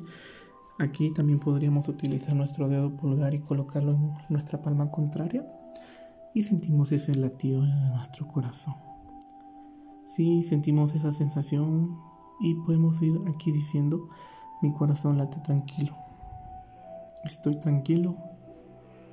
Aquí 0.78 1.12
también 1.12 1.40
podríamos 1.40 1.88
utilizar 1.88 2.34
nuestro 2.34 2.68
dedo 2.68 2.96
pulgar 2.96 3.34
y 3.34 3.40
colocarlo 3.40 3.92
en 3.94 4.12
nuestra 4.28 4.62
palma 4.62 4.90
contraria 4.90 5.44
y 6.34 6.42
sentimos 6.42 6.92
ese 6.92 7.14
latido 7.16 7.64
en 7.64 7.88
nuestro 7.88 8.28
corazón. 8.28 8.74
Sí, 10.04 10.44
sentimos 10.44 10.94
esa 10.94 11.12
sensación 11.12 12.07
y 12.40 12.54
podemos 12.54 13.00
ir 13.02 13.20
aquí 13.28 13.52
diciendo 13.52 14.08
mi 14.62 14.72
corazón 14.72 15.18
late 15.18 15.40
tranquilo. 15.40 15.96
Estoy 17.24 17.58
tranquilo, 17.58 18.16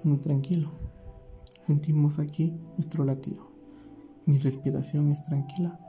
muy 0.03 0.17
tranquilo. 0.17 0.69
Sentimos 1.65 2.19
aquí 2.19 2.53
nuestro 2.77 3.03
latido. 3.03 3.47
Mi 4.25 4.37
respiración 4.39 5.11
es 5.11 5.21
tranquila, 5.21 5.79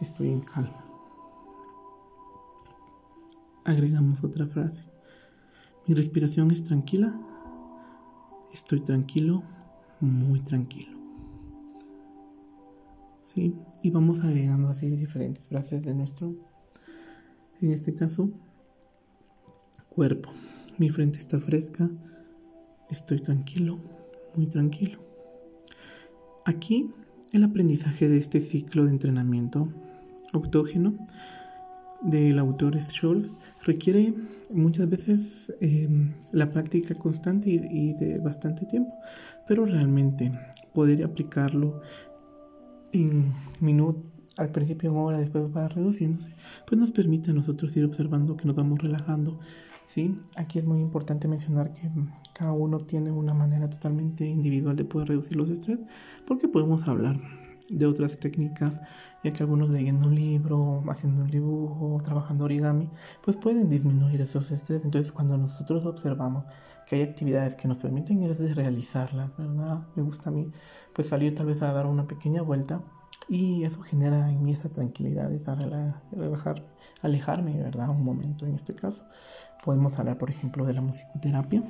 estoy 0.00 0.32
en 0.32 0.40
calma. 0.40 0.84
Agregamos 3.64 4.24
otra 4.24 4.46
frase. 4.46 4.82
Mi 5.86 5.94
respiración 5.94 6.50
es 6.50 6.62
tranquila. 6.62 7.14
Estoy 8.52 8.80
tranquilo, 8.80 9.42
muy 10.00 10.40
tranquilo. 10.40 10.96
¿Sí? 13.22 13.54
Y 13.82 13.90
vamos 13.90 14.20
agregando 14.20 14.68
así 14.68 14.88
diferentes 14.88 15.48
frases 15.48 15.84
de 15.84 15.94
nuestro, 15.94 16.34
en 17.60 17.72
este 17.72 17.94
caso, 17.94 18.30
cuerpo. 19.88 20.30
Mi 20.78 20.90
frente 20.90 21.18
está 21.18 21.40
fresca. 21.40 21.90
Estoy 22.90 23.20
tranquilo, 23.20 23.78
muy 24.36 24.46
tranquilo. 24.46 25.00
Aquí 26.44 26.90
el 27.32 27.44
aprendizaje 27.44 28.08
de 28.08 28.18
este 28.18 28.40
ciclo 28.40 28.84
de 28.84 28.90
entrenamiento 28.90 29.68
autógeno 30.32 30.94
del 32.00 32.38
autor 32.38 32.80
Scholz 32.80 33.30
requiere 33.64 34.14
muchas 34.50 34.88
veces 34.88 35.52
em, 35.60 36.14
la 36.32 36.50
práctica 36.50 36.94
constante 36.94 37.50
y, 37.50 37.92
de 37.94 38.18
bastante 38.18 38.66
tiempo, 38.66 38.94
pero 39.46 39.64
realmente 39.66 40.32
poder 40.72 41.04
aplicarlo 41.04 41.80
en 42.92 43.32
minutos, 43.60 44.04
al 44.38 44.50
principio 44.50 44.90
en 44.90 44.96
hora, 44.96 45.18
después 45.18 45.44
va 45.54 45.68
reduciéndose, 45.68 46.32
pues 46.66 46.80
nos 46.80 46.92
permite 46.92 47.32
a 47.32 47.34
nosotros 47.34 47.76
ir 47.76 47.84
observando 47.84 48.36
que 48.36 48.46
nos 48.46 48.54
vamos 48.54 48.78
relajando. 48.78 49.38
¿sí? 49.88 50.20
Aquí 50.36 50.60
es 50.60 50.64
muy 50.64 50.80
importante 50.80 51.26
mencionar 51.26 51.72
que 51.72 51.90
cada 52.32 52.52
uno 52.52 52.78
tiene 52.78 53.10
una 53.10 53.34
manera 53.34 53.68
totalmente 53.68 54.24
individual 54.26 54.76
de 54.76 54.84
poder 54.84 55.08
reducir 55.08 55.36
los 55.36 55.50
estrés, 55.50 55.80
porque 56.26 56.46
podemos 56.46 56.86
hablar 56.86 57.20
de 57.68 57.84
otras 57.84 58.16
técnicas, 58.16 58.80
ya 59.24 59.32
que 59.32 59.42
algunos 59.42 59.70
leyendo 59.70 60.06
un 60.06 60.14
libro, 60.14 60.84
haciendo 60.88 61.22
un 61.22 61.30
dibujo, 61.30 62.00
trabajando 62.02 62.44
origami, 62.44 62.88
pues 63.22 63.36
pueden 63.36 63.68
disminuir 63.68 64.20
esos 64.20 64.52
estrés. 64.52 64.84
Entonces 64.84 65.10
cuando 65.10 65.36
nosotros 65.36 65.84
observamos 65.84 66.44
que 66.86 66.96
hay 66.96 67.02
actividades 67.02 67.56
que 67.56 67.66
nos 67.68 67.78
permiten 67.78 68.22
es 68.22 68.54
realizarlas, 68.54 69.36
¿verdad? 69.36 69.82
Me 69.96 70.02
gusta 70.02 70.30
a 70.30 70.32
mí 70.32 70.50
pues 70.94 71.08
salir 71.08 71.34
tal 71.34 71.46
vez 71.46 71.60
a 71.62 71.72
dar 71.72 71.86
una 71.86 72.06
pequeña 72.06 72.40
vuelta 72.40 72.82
y 73.28 73.64
eso 73.64 73.82
genera 73.82 74.30
en 74.30 74.44
mí 74.44 74.52
esa 74.52 74.70
tranquilidad, 74.70 75.32
esa 75.32 75.54
relajar, 75.54 76.64
alejarme, 77.02 77.62
¿verdad? 77.62 77.90
Un 77.90 78.02
momento 78.02 78.46
en 78.46 78.54
este 78.54 78.74
caso. 78.74 79.04
Podemos 79.64 79.98
hablar, 79.98 80.18
por 80.18 80.30
ejemplo, 80.30 80.64
de 80.64 80.72
la 80.72 80.80
musicoterapia, 80.80 81.62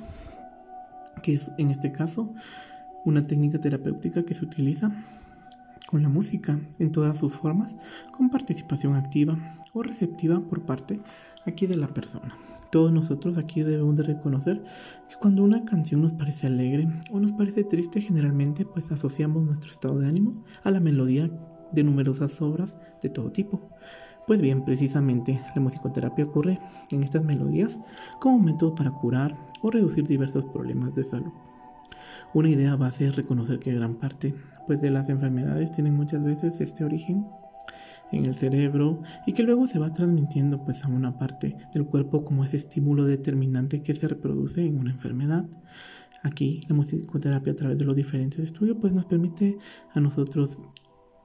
que 1.21 1.33
es 1.35 1.51
en 1.57 1.69
este 1.69 1.91
caso 1.91 2.33
una 3.05 3.25
técnica 3.25 3.59
terapéutica 3.59 4.23
que 4.23 4.33
se 4.33 4.45
utiliza 4.45 4.91
con 5.87 6.03
la 6.03 6.09
música 6.09 6.59
en 6.77 6.91
todas 6.91 7.17
sus 7.17 7.33
formas, 7.33 7.75
con 8.15 8.29
participación 8.29 8.95
activa 8.95 9.57
o 9.73 9.81
receptiva 9.81 10.39
por 10.39 10.65
parte 10.65 10.99
aquí 11.45 11.65
de 11.65 11.77
la 11.77 11.87
persona. 11.87 12.37
Todos 12.71 12.91
nosotros 12.91 13.39
aquí 13.39 13.63
debemos 13.63 13.95
de 13.95 14.03
reconocer 14.03 14.63
que 15.09 15.15
cuando 15.19 15.43
una 15.43 15.65
canción 15.65 16.03
nos 16.03 16.13
parece 16.13 16.45
alegre 16.45 16.87
o 17.11 17.19
nos 17.19 17.31
parece 17.31 17.63
triste, 17.63 18.01
generalmente 18.01 18.65
pues 18.65 18.91
asociamos 18.91 19.43
nuestro 19.43 19.71
estado 19.71 19.97
de 19.97 20.07
ánimo 20.07 20.43
a 20.63 20.69
la 20.69 20.79
melodía 20.79 21.31
de 21.71 21.83
numerosas 21.83 22.41
obras 22.41 22.77
de 23.01 23.09
todo 23.09 23.31
tipo. 23.31 23.69
Pues 24.27 24.41
bien, 24.41 24.63
precisamente 24.63 25.41
la 25.55 25.61
musicoterapia 25.61 26.25
ocurre 26.25 26.59
en 26.91 27.03
estas 27.03 27.23
melodías 27.23 27.79
como 28.19 28.39
método 28.39 28.75
para 28.75 28.91
curar 28.91 29.35
o 29.61 29.71
reducir 29.71 30.05
diversos 30.05 30.45
problemas 30.45 30.93
de 30.93 31.03
salud. 31.03 31.31
Una 32.33 32.49
idea 32.49 32.75
base 32.75 33.07
es 33.07 33.15
reconocer 33.15 33.59
que 33.59 33.73
gran 33.73 33.95
parte 33.95 34.35
pues, 34.67 34.81
de 34.81 34.91
las 34.91 35.09
enfermedades 35.09 35.71
tienen 35.71 35.95
muchas 35.95 36.23
veces 36.23 36.61
este 36.61 36.83
origen 36.83 37.25
en 38.11 38.25
el 38.25 38.35
cerebro 38.35 39.01
y 39.25 39.33
que 39.33 39.43
luego 39.43 39.67
se 39.67 39.79
va 39.79 39.93
transmitiendo 39.93 40.63
pues 40.63 40.83
a 40.85 40.89
una 40.89 41.17
parte 41.17 41.55
del 41.73 41.85
cuerpo 41.85 42.23
como 42.23 42.43
ese 42.43 42.57
estímulo 42.57 43.05
determinante 43.05 43.81
que 43.81 43.93
se 43.93 44.07
reproduce 44.07 44.65
en 44.65 44.79
una 44.79 44.91
enfermedad. 44.91 45.45
Aquí 46.21 46.61
la 46.67 46.75
musicoterapia 46.75 47.53
a 47.53 47.55
través 47.55 47.77
de 47.77 47.85
los 47.85 47.95
diferentes 47.95 48.39
estudios 48.39 48.77
pues 48.79 48.93
nos 48.93 49.05
permite 49.05 49.57
a 49.93 49.99
nosotros 49.99 50.57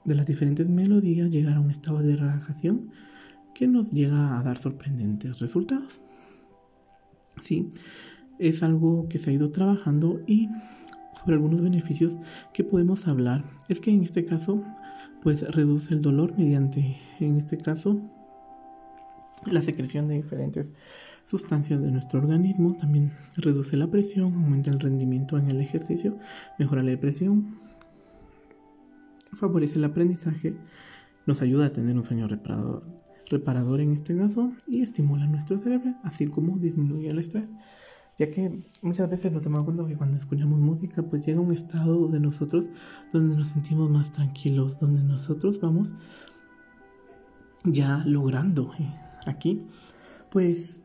de 0.04 0.14
las 0.14 0.26
diferentes 0.26 0.68
melodías 0.68 1.30
llegar 1.30 1.56
a 1.56 1.60
un 1.60 1.70
estado 1.70 2.00
de 2.00 2.16
relajación 2.16 2.90
que 3.54 3.66
nos 3.66 3.90
llega 3.92 4.38
a 4.38 4.42
dar 4.42 4.58
sorprendentes 4.58 5.38
resultados. 5.38 6.00
Sí, 7.40 7.70
es 8.38 8.62
algo 8.62 9.08
que 9.08 9.18
se 9.18 9.30
ha 9.30 9.32
ido 9.32 9.50
trabajando 9.50 10.20
y 10.26 10.48
sobre 11.18 11.34
algunos 11.34 11.62
beneficios 11.62 12.18
que 12.52 12.64
podemos 12.64 13.06
hablar 13.06 13.44
es 13.68 13.80
que 13.80 13.90
en 13.90 14.02
este 14.02 14.24
caso 14.24 14.62
pues 15.22 15.42
reduce 15.54 15.94
el 15.94 16.02
dolor 16.02 16.34
mediante 16.36 16.98
en 17.20 17.36
este 17.36 17.56
caso 17.56 18.00
la 19.46 19.62
secreción 19.62 20.08
de 20.08 20.16
diferentes 20.16 20.72
sustancias 21.24 21.82
de 21.82 21.90
nuestro 21.90 22.18
organismo 22.18 22.74
también 22.74 23.12
reduce 23.36 23.76
la 23.76 23.86
presión 23.86 24.34
aumenta 24.34 24.70
el 24.70 24.80
rendimiento 24.80 25.38
en 25.38 25.50
el 25.50 25.60
ejercicio 25.60 26.18
mejora 26.58 26.82
la 26.82 26.90
depresión 26.90 27.58
favorece 29.34 29.78
el 29.78 29.84
aprendizaje 29.84 30.56
nos 31.26 31.42
ayuda 31.42 31.66
a 31.66 31.72
tener 31.72 31.96
un 31.96 32.04
sueño 32.04 32.26
reparador, 32.26 32.82
reparador 33.30 33.80
en 33.80 33.92
este 33.92 34.16
caso 34.16 34.52
y 34.66 34.82
estimula 34.82 35.26
nuestro 35.26 35.58
cerebro 35.58 35.94
así 36.02 36.26
como 36.26 36.58
disminuye 36.58 37.08
el 37.08 37.18
estrés 37.18 37.50
ya 38.16 38.30
que 38.30 38.60
muchas 38.82 39.10
veces 39.10 39.32
nos 39.32 39.44
damos 39.44 39.64
cuenta 39.64 39.86
que 39.86 39.96
cuando 39.96 40.16
escuchamos 40.16 40.58
música 40.58 41.02
pues 41.02 41.26
llega 41.26 41.40
un 41.40 41.52
estado 41.52 42.08
de 42.08 42.20
nosotros 42.20 42.68
donde 43.12 43.36
nos 43.36 43.48
sentimos 43.48 43.90
más 43.90 44.12
tranquilos, 44.12 44.78
donde 44.78 45.02
nosotros 45.02 45.60
vamos 45.60 45.92
ya 47.64 48.02
logrando 48.06 48.72
eh, 48.78 48.94
aquí 49.26 49.66
pues 50.30 50.80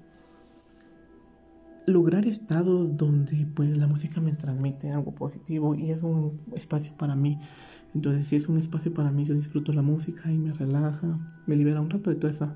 lograr 1.86 2.26
estados 2.26 2.96
donde 2.96 3.48
pues 3.56 3.78
la 3.78 3.88
música 3.88 4.22
me 4.22 4.34
transmite 4.34 4.92
algo 4.92 5.14
positivo 5.14 5.76
y 5.76 5.92
es 5.92 6.04
un 6.04 6.42
espacio 6.54 6.96
para 6.98 7.16
mí. 7.16 7.40
Entonces 7.96 8.28
si 8.28 8.36
es 8.36 8.48
un 8.48 8.58
espacio 8.58 8.94
para 8.94 9.12
mí, 9.12 9.26
yo 9.26 9.34
disfruto 9.34 9.74
la 9.74 9.82
música 9.82 10.32
y 10.32 10.38
me 10.38 10.54
relaja, 10.54 11.18
me 11.48 11.56
libera 11.56 11.82
un 11.82 11.90
rato 11.90 12.10
de 12.10 12.16
toda 12.16 12.32
esa 12.32 12.56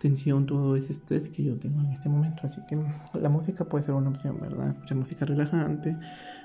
tensión, 0.00 0.44
todo 0.44 0.76
ese 0.76 0.92
estrés 0.92 1.30
que 1.30 1.42
yo 1.42 1.56
tengo 1.58 1.80
en 1.80 1.90
este 1.90 2.08
momento. 2.08 2.40
Así 2.42 2.60
que 2.68 2.76
la 3.18 3.28
música 3.28 3.64
puede 3.64 3.84
ser 3.84 3.94
una 3.94 4.10
opción, 4.10 4.38
¿verdad? 4.40 4.70
Escuchar 4.70 4.96
música 4.98 5.24
relajante, 5.24 5.96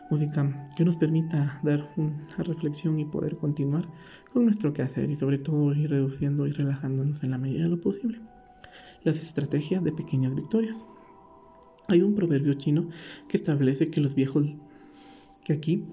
música 0.09 0.65
que 0.77 0.85
nos 0.85 0.95
permita 0.95 1.59
dar 1.63 1.89
una 1.97 2.27
reflexión 2.37 2.99
y 2.99 3.05
poder 3.05 3.37
continuar 3.37 3.85
con 4.31 4.45
nuestro 4.45 4.73
quehacer 4.73 5.09
y 5.09 5.15
sobre 5.15 5.39
todo 5.39 5.73
ir 5.73 5.89
reduciendo 5.89 6.47
y 6.47 6.51
relajándonos 6.51 7.23
en 7.23 7.31
la 7.31 7.37
medida 7.37 7.63
de 7.63 7.69
lo 7.69 7.79
posible. 7.81 8.21
Las 9.03 9.21
estrategias 9.21 9.83
de 9.83 9.91
pequeñas 9.91 10.35
victorias. 10.35 10.85
Hay 11.87 12.01
un 12.01 12.13
proverbio 12.13 12.53
chino 12.53 12.87
que 13.27 13.37
establece 13.37 13.89
que 13.89 13.99
los 13.99 14.13
viejos, 14.13 14.55
que 15.49 15.53
aquí, 15.53 15.83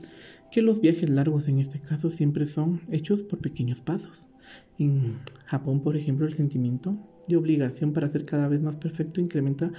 que 0.51 0.61
los 0.61 0.81
viajes 0.83 1.09
largos 1.09 1.49
en 1.49 1.59
este 1.59 1.81
caso 1.81 2.11
siempre 2.11 2.45
son 2.45 2.83
hechos 2.90 3.23
por 3.23 3.40
pequeños 3.40 3.81
pasos. 3.81 4.29
En 4.79 5.19
Japón, 5.47 5.81
por 5.81 5.97
ejemplo, 5.97 6.27
el 6.27 6.35
sentimiento 6.35 6.97
de 7.27 7.37
obligación 7.37 7.95
para 7.95 8.09
ser 8.09 8.27
cada 8.27 8.49
vez 8.49 8.61
más 8.61 8.77
perfecto 8.77 9.21
incrementa 9.21 9.73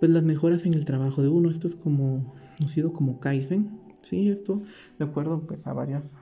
pues 0.00 0.10
las 0.10 0.24
mejoras 0.24 0.66
en 0.66 0.74
el 0.74 0.84
trabajo 0.84 1.22
de 1.22 1.28
uno. 1.28 1.50
Esto 1.50 1.68
es 1.68 1.76
como 1.76 2.34
conocido 2.58 2.92
como 2.92 3.20
Kaizen. 3.20 3.78
Sí, 4.02 4.28
esto 4.28 4.60
de 4.98 5.04
acuerdo 5.04 5.46
pues 5.46 5.66
a 5.68 5.72
varios 5.72 6.14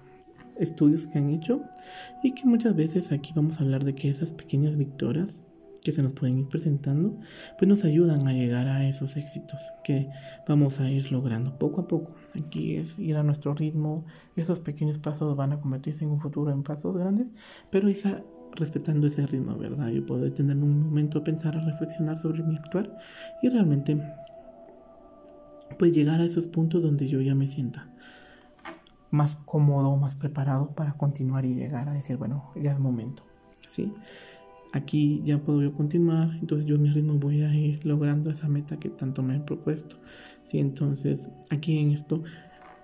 estudios 0.58 1.06
que 1.06 1.18
han 1.18 1.30
hecho 1.30 1.62
y 2.22 2.32
que 2.32 2.44
muchas 2.44 2.76
veces 2.76 3.12
aquí 3.12 3.32
vamos 3.34 3.58
a 3.58 3.64
hablar 3.64 3.84
de 3.84 3.94
que 3.94 4.08
esas 4.10 4.34
pequeñas 4.34 4.76
victorias 4.76 5.42
que 5.84 5.92
se 5.92 6.02
nos 6.02 6.14
pueden 6.14 6.38
ir 6.38 6.48
presentando, 6.48 7.20
pues 7.58 7.68
nos 7.68 7.84
ayudan 7.84 8.26
a 8.26 8.32
llegar 8.32 8.66
a 8.66 8.88
esos 8.88 9.16
éxitos 9.16 9.60
que 9.84 10.08
vamos 10.48 10.80
a 10.80 10.90
ir 10.90 11.12
logrando 11.12 11.58
poco 11.58 11.82
a 11.82 11.86
poco. 11.86 12.14
Aquí 12.34 12.76
es 12.76 12.98
ir 12.98 13.16
a 13.16 13.22
nuestro 13.22 13.54
ritmo, 13.54 14.06
esos 14.34 14.60
pequeños 14.60 14.98
pasos 14.98 15.36
van 15.36 15.52
a 15.52 15.60
convertirse 15.60 16.04
en 16.04 16.10
un 16.10 16.20
futuro 16.20 16.50
en 16.50 16.62
pasos 16.62 16.96
grandes, 16.96 17.32
pero 17.70 17.88
esa, 17.88 18.24
respetando 18.54 19.06
ese 19.06 19.26
ritmo, 19.26 19.56
¿verdad? 19.58 19.88
Yo 19.88 20.04
puedo 20.06 20.32
tener 20.32 20.56
un 20.56 20.86
momento 20.86 21.18
a 21.18 21.24
pensar, 21.24 21.54
a 21.54 21.60
reflexionar 21.60 22.18
sobre 22.18 22.42
mi 22.42 22.56
actuar 22.56 22.96
y 23.42 23.50
realmente 23.50 24.02
pues 25.78 25.92
llegar 25.92 26.20
a 26.20 26.24
esos 26.24 26.46
puntos 26.46 26.82
donde 26.82 27.08
yo 27.08 27.20
ya 27.20 27.34
me 27.34 27.46
sienta 27.46 27.90
más 29.10 29.36
cómodo, 29.36 29.94
más 29.96 30.16
preparado 30.16 30.74
para 30.74 30.94
continuar 30.94 31.44
y 31.44 31.54
llegar 31.54 31.88
a 31.88 31.92
decir, 31.92 32.16
bueno, 32.16 32.50
ya 32.56 32.72
es 32.72 32.78
momento, 32.78 33.22
¿sí? 33.68 33.92
Aquí 34.74 35.22
ya 35.24 35.38
puedo 35.38 35.62
yo 35.62 35.72
continuar, 35.72 36.36
entonces 36.40 36.66
yo 36.66 36.74
a 36.74 36.78
mi 36.78 36.90
ritmo 36.90 37.14
voy 37.14 37.42
a 37.42 37.54
ir 37.54 37.86
logrando 37.86 38.28
esa 38.30 38.48
meta 38.48 38.76
que 38.76 38.90
tanto 38.90 39.22
me 39.22 39.36
he 39.36 39.40
propuesto. 39.40 39.96
¿sí? 40.48 40.58
Entonces 40.58 41.30
aquí 41.50 41.78
en 41.78 41.92
esto 41.92 42.24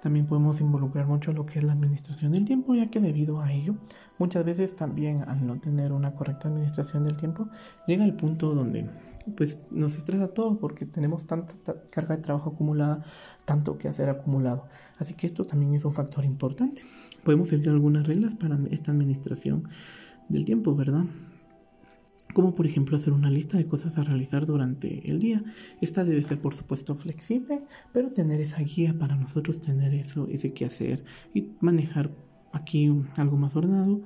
también 0.00 0.26
podemos 0.26 0.60
involucrar 0.60 1.06
mucho 1.08 1.32
lo 1.32 1.46
que 1.46 1.58
es 1.58 1.64
la 1.64 1.72
administración 1.72 2.32
del 2.32 2.44
tiempo, 2.44 2.74
ya 2.76 2.90
que 2.90 3.00
debido 3.00 3.40
a 3.40 3.52
ello, 3.52 3.74
muchas 4.18 4.44
veces 4.44 4.76
también 4.76 5.24
al 5.28 5.44
no 5.44 5.58
tener 5.60 5.92
una 5.92 6.14
correcta 6.14 6.48
administración 6.48 7.02
del 7.02 7.16
tiempo, 7.16 7.48
llega 7.88 8.04
el 8.04 8.14
punto 8.14 8.54
donde 8.54 8.88
pues 9.36 9.58
nos 9.72 9.96
estresa 9.96 10.28
todo 10.28 10.58
porque 10.60 10.86
tenemos 10.86 11.26
tanta 11.26 11.54
carga 11.90 12.16
de 12.16 12.22
trabajo 12.22 12.50
acumulada, 12.50 13.04
tanto 13.44 13.78
que 13.78 13.88
hacer 13.88 14.08
acumulado. 14.08 14.68
Así 14.96 15.14
que 15.14 15.26
esto 15.26 15.44
también 15.44 15.74
es 15.74 15.84
un 15.84 15.92
factor 15.92 16.24
importante. 16.24 16.82
Podemos 17.24 17.48
seguir 17.48 17.68
algunas 17.68 18.06
reglas 18.06 18.36
para 18.36 18.58
esta 18.70 18.92
administración 18.92 19.68
del 20.28 20.44
tiempo, 20.44 20.74
¿verdad? 20.74 21.04
Como 22.34 22.54
por 22.54 22.66
ejemplo 22.66 22.96
hacer 22.96 23.12
una 23.12 23.30
lista 23.30 23.56
de 23.56 23.66
cosas 23.66 23.98
a 23.98 24.02
realizar 24.02 24.46
durante 24.46 25.10
el 25.10 25.18
día. 25.18 25.42
Esta 25.80 26.04
debe 26.04 26.22
ser 26.22 26.40
por 26.40 26.54
supuesto 26.54 26.94
flexible, 26.94 27.60
pero 27.92 28.10
tener 28.10 28.40
esa 28.40 28.62
guía 28.62 28.98
para 28.98 29.16
nosotros 29.16 29.60
tener 29.60 29.94
eso, 29.94 30.28
ese 30.28 30.52
que 30.52 30.64
hacer 30.64 31.04
y 31.34 31.48
manejar 31.60 32.10
aquí 32.52 32.92
algo 33.16 33.36
más 33.36 33.56
ordenado 33.56 34.02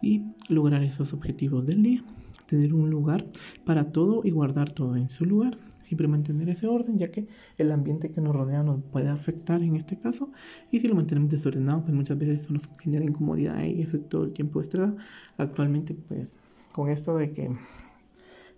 y 0.00 0.22
lograr 0.48 0.82
esos 0.82 1.12
objetivos 1.12 1.66
del 1.66 1.82
día. 1.82 2.04
Tener 2.46 2.72
un 2.72 2.88
lugar 2.88 3.26
para 3.64 3.92
todo 3.92 4.22
y 4.24 4.30
guardar 4.30 4.70
todo 4.70 4.96
en 4.96 5.08
su 5.08 5.26
lugar. 5.26 5.58
Siempre 5.82 6.08
mantener 6.08 6.48
ese 6.48 6.66
orden, 6.66 6.98
ya 6.98 7.10
que 7.10 7.26
el 7.56 7.72
ambiente 7.72 8.10
que 8.10 8.20
nos 8.20 8.34
rodea 8.34 8.62
nos 8.62 8.82
puede 8.82 9.08
afectar 9.08 9.62
en 9.62 9.76
este 9.76 9.98
caso. 9.98 10.30
Y 10.70 10.80
si 10.80 10.88
lo 10.88 10.94
mantenemos 10.94 11.30
desordenado, 11.30 11.82
pues 11.82 11.94
muchas 11.94 12.18
veces 12.18 12.42
eso 12.42 12.52
nos 12.52 12.68
genera 12.80 13.04
incomodidad 13.04 13.62
y 13.64 13.82
eso 13.82 13.98
todo 14.00 14.24
el 14.24 14.32
tiempo 14.32 14.60
extra. 14.60 14.94
Actualmente, 15.36 15.94
pues 15.94 16.34
con 16.78 16.90
esto 16.90 17.16
de 17.16 17.32
que 17.32 17.50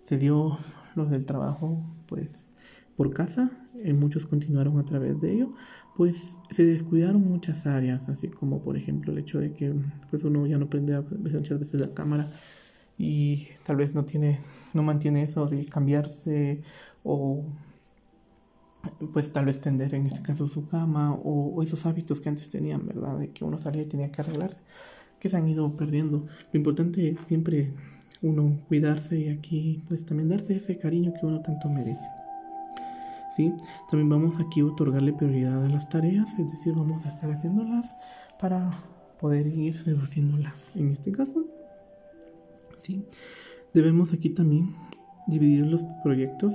se 0.03 0.19
dio 0.19 0.59
los 0.93 1.09
del 1.09 1.25
trabajo 1.25 1.83
pues 2.05 2.51
por 2.95 3.15
casa, 3.15 3.49
y 3.83 3.93
muchos 3.93 4.27
continuaron 4.27 4.77
a 4.77 4.85
través 4.85 5.19
de 5.19 5.33
ello, 5.33 5.53
pues 5.95 6.37
se 6.51 6.63
descuidaron 6.63 7.27
muchas 7.27 7.65
áreas, 7.65 8.09
así 8.09 8.27
como 8.27 8.61
por 8.61 8.77
ejemplo 8.77 9.11
el 9.11 9.17
hecho 9.17 9.39
de 9.39 9.53
que 9.53 9.73
pues 10.11 10.23
uno 10.23 10.45
ya 10.45 10.59
no 10.59 10.69
prende 10.69 11.01
muchas 11.01 11.57
veces 11.57 11.81
la 11.81 11.95
cámara 11.95 12.29
y 12.95 13.47
tal 13.65 13.77
vez 13.77 13.95
no 13.95 14.05
tiene, 14.05 14.39
no 14.75 14.83
mantiene 14.83 15.23
eso 15.23 15.47
de 15.47 15.65
cambiarse 15.65 16.61
o 17.03 17.43
pues 19.13 19.33
tal 19.33 19.45
vez 19.45 19.61
tender 19.61 19.95
en 19.95 20.05
este 20.05 20.21
caso 20.21 20.47
su 20.47 20.67
cama 20.67 21.11
o, 21.11 21.55
o, 21.55 21.63
esos 21.63 21.87
hábitos 21.87 22.21
que 22.21 22.29
antes 22.29 22.49
tenían, 22.49 22.85
¿verdad? 22.85 23.17
De 23.17 23.31
que 23.31 23.43
uno 23.43 23.57
salía 23.57 23.81
y 23.81 23.87
tenía 23.87 24.11
que 24.11 24.21
arreglarse, 24.21 24.59
que 25.19 25.27
se 25.27 25.37
han 25.37 25.47
ido 25.47 25.75
perdiendo. 25.75 26.27
Lo 26.53 26.57
importante 26.57 27.17
siempre 27.25 27.73
uno 28.21 28.59
cuidarse 28.67 29.19
y 29.19 29.29
aquí 29.29 29.83
pues 29.87 30.05
también 30.05 30.29
darse 30.29 30.55
ese 30.55 30.77
cariño 30.77 31.13
que 31.13 31.25
uno 31.25 31.41
tanto 31.41 31.69
merece. 31.69 32.07
¿Sí? 33.35 33.53
También 33.89 34.09
vamos 34.09 34.35
aquí 34.41 34.59
a 34.59 34.65
otorgarle 34.65 35.13
prioridad 35.13 35.63
a 35.63 35.69
las 35.69 35.87
tareas, 35.87 36.27
es 36.37 36.51
decir, 36.51 36.73
vamos 36.73 37.05
a 37.05 37.09
estar 37.09 37.31
haciéndolas 37.31 37.95
para 38.39 38.71
poder 39.19 39.47
ir 39.47 39.81
reduciéndolas. 39.85 40.75
En 40.75 40.91
este 40.91 41.13
caso, 41.13 41.45
¿sí? 42.77 43.05
Debemos 43.73 44.11
aquí 44.11 44.31
también 44.31 44.75
dividir 45.27 45.65
los 45.65 45.83
proyectos 46.03 46.53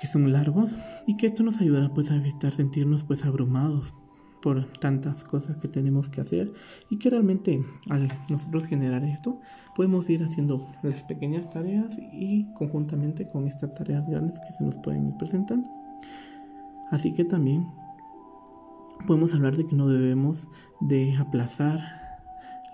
que 0.00 0.06
son 0.06 0.30
largos 0.32 0.72
y 1.06 1.16
que 1.16 1.26
esto 1.26 1.42
nos 1.42 1.60
ayudará 1.60 1.88
pues 1.94 2.10
a 2.10 2.16
evitar 2.16 2.52
sentirnos 2.52 3.04
pues 3.04 3.24
abrumados 3.24 3.94
por 4.42 4.66
tantas 4.78 5.24
cosas 5.24 5.56
que 5.56 5.68
tenemos 5.68 6.08
que 6.08 6.20
hacer 6.20 6.52
y 6.90 6.98
que 6.98 7.10
realmente 7.10 7.64
al 7.88 8.08
nosotros 8.28 8.66
generar 8.66 9.04
esto 9.04 9.40
podemos 9.74 10.10
ir 10.10 10.22
haciendo 10.22 10.68
las 10.82 11.04
pequeñas 11.04 11.48
tareas 11.48 11.98
y 12.12 12.52
conjuntamente 12.54 13.28
con 13.28 13.46
estas 13.46 13.74
tareas 13.74 14.06
grandes 14.08 14.38
que 14.40 14.52
se 14.52 14.64
nos 14.64 14.76
pueden 14.76 15.08
ir 15.08 15.16
presentando. 15.16 15.68
Así 16.90 17.14
que 17.14 17.24
también 17.24 17.66
podemos 19.06 19.32
hablar 19.32 19.56
de 19.56 19.66
que 19.66 19.76
no 19.76 19.88
debemos 19.88 20.46
de 20.80 21.16
aplazar 21.16 21.80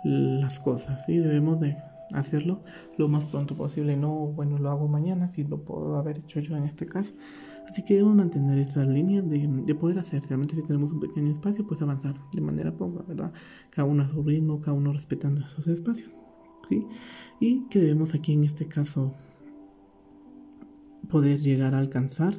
las 0.04 0.60
cosas, 0.60 1.08
y 1.08 1.18
debemos 1.18 1.60
de 1.60 1.76
hacerlo 2.14 2.62
lo 2.96 3.08
más 3.08 3.26
pronto 3.26 3.56
posible. 3.56 3.96
No, 3.96 4.26
bueno, 4.26 4.58
lo 4.58 4.70
hago 4.70 4.88
mañana, 4.88 5.28
si 5.28 5.44
lo 5.44 5.62
puedo 5.64 5.96
haber 5.96 6.18
hecho 6.18 6.40
yo 6.40 6.56
en 6.56 6.64
este 6.64 6.86
caso. 6.86 7.14
Así 7.68 7.84
que 7.84 7.94
debemos 7.94 8.16
mantener 8.16 8.58
estas 8.58 8.88
líneas 8.88 9.28
de, 9.28 9.46
de, 9.46 9.74
poder 9.74 9.98
hacer. 9.98 10.22
Realmente 10.22 10.56
si 10.56 10.62
tenemos 10.62 10.92
un 10.92 11.00
pequeño 11.00 11.30
espacio, 11.30 11.66
pues 11.66 11.82
avanzar 11.82 12.14
de 12.32 12.40
manera 12.40 12.76
poca, 12.76 13.02
¿verdad? 13.06 13.32
Cada 13.70 13.86
uno 13.86 14.02
a 14.02 14.08
su 14.08 14.22
ritmo, 14.22 14.60
cada 14.60 14.76
uno 14.76 14.92
respetando 14.92 15.42
esos 15.42 15.66
espacios. 15.66 16.10
¿sí? 16.68 16.86
Y 17.40 17.66
que 17.68 17.80
debemos 17.80 18.14
aquí 18.14 18.32
en 18.32 18.44
este 18.44 18.68
caso 18.68 19.14
poder 21.08 21.40
llegar 21.40 21.74
a 21.74 21.78
alcanzar 21.78 22.34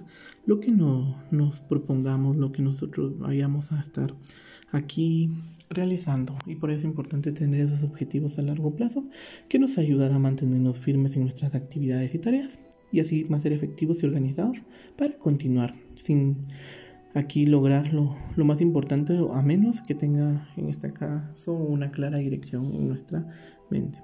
lo 0.46 0.60
que 0.60 0.72
no, 0.72 1.22
nos 1.32 1.62
propongamos, 1.62 2.38
lo 2.38 2.52
que 2.52 2.62
nosotros 2.62 3.18
vayamos 3.18 3.72
a 3.72 3.80
estar 3.80 4.16
aquí 4.72 5.32
realizando. 5.70 6.36
Y 6.46 6.56
por 6.56 6.72
eso 6.72 6.80
es 6.80 6.86
importante 6.86 7.32
tener 7.32 7.62
esos 7.62 7.84
objetivos 7.84 8.40
a 8.40 8.44
largo 8.44 8.76
plazo 8.76 9.08
que 9.48 9.60
nos 9.60 9.78
ayudarán 9.78 10.16
a 10.16 10.20
mantenernos 10.20 10.78
firmes 10.78 11.16
en 11.16 11.24
nuestras 11.24 11.56
actividades 11.56 12.16
y 12.16 12.20
tareas 12.20 12.60
y 12.92 13.00
así 13.00 13.26
más 13.30 13.44
ser 13.44 13.54
efectivos 13.54 14.04
y 14.04 14.06
organizados 14.06 14.64
para 14.98 15.18
continuar 15.18 15.74
sin 15.92 16.48
aquí 17.14 17.46
lograrlo 17.46 18.16
lo 18.36 18.46
más 18.46 18.62
importante 18.62 19.18
a 19.34 19.42
menos 19.42 19.82
que 19.82 19.96
tenga 19.96 20.46
en 20.58 20.70
este 20.70 20.94
caso 20.94 21.54
una 21.54 21.92
clara 21.92 22.20
dirección 22.20 22.74
en 22.74 22.88
nuestra 22.88 23.26
mente 23.70 24.02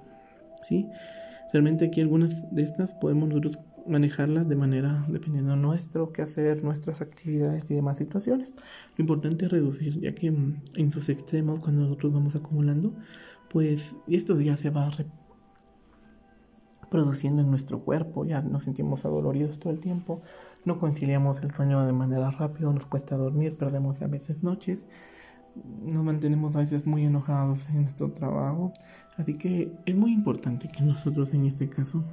¿sí? 0.62 0.86
realmente 1.52 1.86
aquí 1.86 2.00
algunas 2.00 2.52
de 2.54 2.62
estas 2.62 2.94
podemos 2.94 3.28
nosotros 3.28 3.58
manejarlas 3.86 4.48
de 4.48 4.56
manera 4.56 5.06
dependiendo 5.08 5.52
de 5.52 5.58
nuestro 5.58 6.12
hacer 6.18 6.64
nuestras 6.64 7.00
actividades 7.00 7.70
y 7.70 7.74
demás 7.74 7.98
situaciones 7.98 8.52
lo 8.96 9.02
importante 9.02 9.44
es 9.44 9.52
reducir 9.52 10.00
ya 10.00 10.12
que 10.14 10.26
en 10.26 10.90
sus 10.90 11.08
extremos 11.08 11.60
cuando 11.60 11.82
nosotros 11.82 12.12
vamos 12.12 12.34
acumulando 12.34 12.92
pues 13.48 13.94
esto 14.08 14.40
ya 14.40 14.56
se 14.56 14.70
va 14.70 14.86
a 14.86 14.90
produciendo 16.90 17.40
en 17.40 17.50
nuestro 17.50 17.78
cuerpo, 17.78 18.24
ya 18.24 18.42
nos 18.42 18.64
sentimos 18.64 19.04
adoloridos 19.04 19.58
todo 19.58 19.72
el 19.72 19.80
tiempo, 19.80 20.20
no 20.64 20.78
conciliamos 20.78 21.42
el 21.42 21.52
sueño 21.52 21.84
de 21.86 21.92
manera 21.92 22.30
rápida, 22.30 22.72
nos 22.72 22.86
cuesta 22.86 23.16
dormir, 23.16 23.56
perdemos 23.56 24.02
a 24.02 24.06
veces 24.06 24.42
noches, 24.42 24.88
nos 25.92 26.04
mantenemos 26.04 26.54
a 26.56 26.60
veces 26.60 26.86
muy 26.86 27.04
enojados 27.04 27.68
en 27.70 27.82
nuestro 27.82 28.12
trabajo, 28.12 28.72
así 29.16 29.34
que 29.34 29.72
es 29.86 29.96
muy 29.96 30.12
importante 30.12 30.68
que 30.68 30.82
nosotros 30.82 31.32
en 31.34 31.46
este 31.46 31.68
caso 31.68 32.04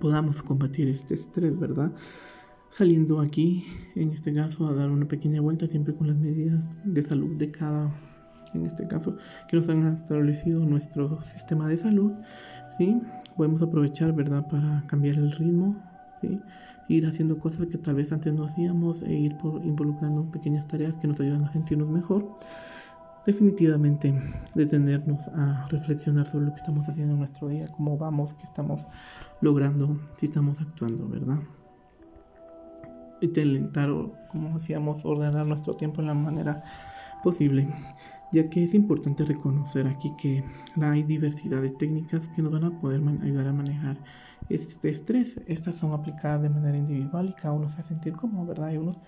podamos 0.00 0.42
combatir 0.42 0.88
este 0.88 1.14
estrés, 1.14 1.58
¿verdad? 1.58 1.92
saliendo 2.70 3.20
aquí, 3.20 3.64
en 3.96 4.10
este 4.12 4.32
caso, 4.32 4.66
a 4.66 4.74
dar 4.74 4.90
una 4.90 5.06
pequeña 5.06 5.40
vuelta 5.40 5.66
siempre 5.66 5.94
con 5.94 6.06
las 6.06 6.16
medidas 6.16 6.64
de 6.84 7.04
salud 7.04 7.36
de 7.36 7.50
cada, 7.50 7.92
en 8.54 8.64
este 8.64 8.86
caso, 8.86 9.16
que 9.48 9.56
nos 9.56 9.68
han 9.68 9.86
establecido 9.92 10.64
nuestro 10.64 11.22
sistema 11.22 11.68
de 11.68 11.76
salud, 11.76 12.12
¿sí? 12.76 13.00
Podemos 13.36 13.62
aprovechar, 13.62 14.12
¿verdad?, 14.12 14.46
para 14.48 14.84
cambiar 14.86 15.16
el 15.16 15.32
ritmo, 15.32 15.76
¿sí? 16.20 16.40
Ir 16.88 17.06
haciendo 17.06 17.38
cosas 17.38 17.66
que 17.66 17.78
tal 17.78 17.94
vez 17.94 18.10
antes 18.12 18.32
no 18.34 18.44
hacíamos 18.44 19.02
e 19.02 19.12
ir 19.12 19.36
por, 19.36 19.64
involucrando 19.64 20.30
pequeñas 20.30 20.66
tareas 20.66 20.96
que 20.96 21.06
nos 21.06 21.20
ayudan 21.20 21.44
a 21.44 21.52
sentirnos 21.52 21.88
mejor. 21.88 22.34
Definitivamente 23.24 24.14
detenernos 24.54 25.28
a 25.28 25.66
reflexionar 25.68 26.26
sobre 26.26 26.46
lo 26.46 26.52
que 26.52 26.58
estamos 26.58 26.88
haciendo 26.88 27.12
en 27.12 27.18
nuestro 27.18 27.48
día, 27.48 27.68
cómo 27.68 27.96
vamos, 27.96 28.34
qué 28.34 28.44
estamos 28.44 28.86
logrando, 29.40 30.00
si 30.16 30.26
estamos 30.26 30.60
actuando, 30.60 31.08
¿verdad? 31.08 31.38
intentar, 33.20 33.90
como 34.28 34.58
decíamos, 34.58 35.04
ordenar 35.04 35.46
nuestro 35.46 35.74
tiempo 35.74 36.00
en 36.00 36.08
la 36.08 36.14
manera 36.14 36.62
posible, 37.22 37.68
ya 38.32 38.48
que 38.48 38.64
es 38.64 38.74
importante 38.74 39.24
reconocer 39.24 39.86
aquí 39.86 40.12
que 40.16 40.44
hay 40.80 41.02
diversidad 41.02 41.62
de 41.62 41.70
técnicas 41.70 42.28
que 42.28 42.42
nos 42.42 42.52
van 42.52 42.64
a 42.64 42.80
poder 42.80 43.02
ayudar 43.22 43.48
a 43.48 43.52
manejar 43.52 43.98
este 44.48 44.88
estrés. 44.88 45.40
Estas 45.46 45.76
son 45.76 45.92
aplicadas 45.92 46.42
de 46.42 46.50
manera 46.50 46.76
individual 46.76 47.28
y 47.28 47.34
cada 47.34 47.54
uno 47.54 47.68
se 47.68 47.76
va 47.76 47.82
a 47.82 47.86
sentir 47.86 48.14
como, 48.14 48.46
¿verdad? 48.46 48.68
Hay 48.68 48.76
unos, 48.76 48.98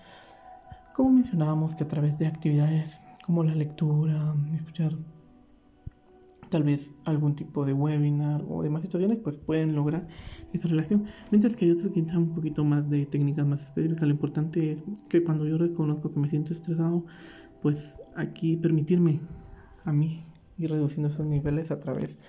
como 0.95 1.11
mencionábamos, 1.11 1.75
que 1.75 1.83
a 1.83 1.87
través 1.87 2.17
de 2.17 2.27
actividades 2.27 3.01
como 3.25 3.43
la 3.43 3.55
lectura, 3.55 4.35
escuchar 4.53 4.93
tal 6.49 6.63
vez 6.63 6.91
algún 7.05 7.33
tipo 7.33 7.65
de 7.65 7.73
webinar 7.73 8.45
o 8.47 8.61
demás 8.61 8.83
situaciones, 8.83 9.17
pues 9.17 9.37
pueden 9.37 9.73
lograr 9.73 10.07
esa 10.53 10.67
relación. 10.67 11.05
Mientras 11.31 11.55
que 11.55 11.65
hay 11.65 11.71
otros 11.71 11.91
que 11.91 11.99
entran 11.99 12.19
un 12.19 12.35
poquito 12.35 12.63
más 12.63 12.87
de 12.91 13.07
técnicas 13.07 13.47
más 13.47 13.61
específicas. 13.61 14.03
Lo 14.03 14.11
importante 14.11 14.71
es 14.71 14.83
que 15.09 15.23
cuando 15.23 15.47
yo 15.47 15.57
reconozco 15.57 16.13
que 16.13 16.19
me 16.19 16.29
siento 16.29 16.53
estresado, 16.53 17.05
pues 17.63 17.95
aquí 18.15 18.57
permitirme 18.57 19.19
a 19.85 19.91
mí 19.91 20.23
ir 20.57 20.69
reduciendo 20.69 21.09
esos 21.09 21.25
niveles 21.25 21.71
a 21.71 21.79
través 21.79 22.19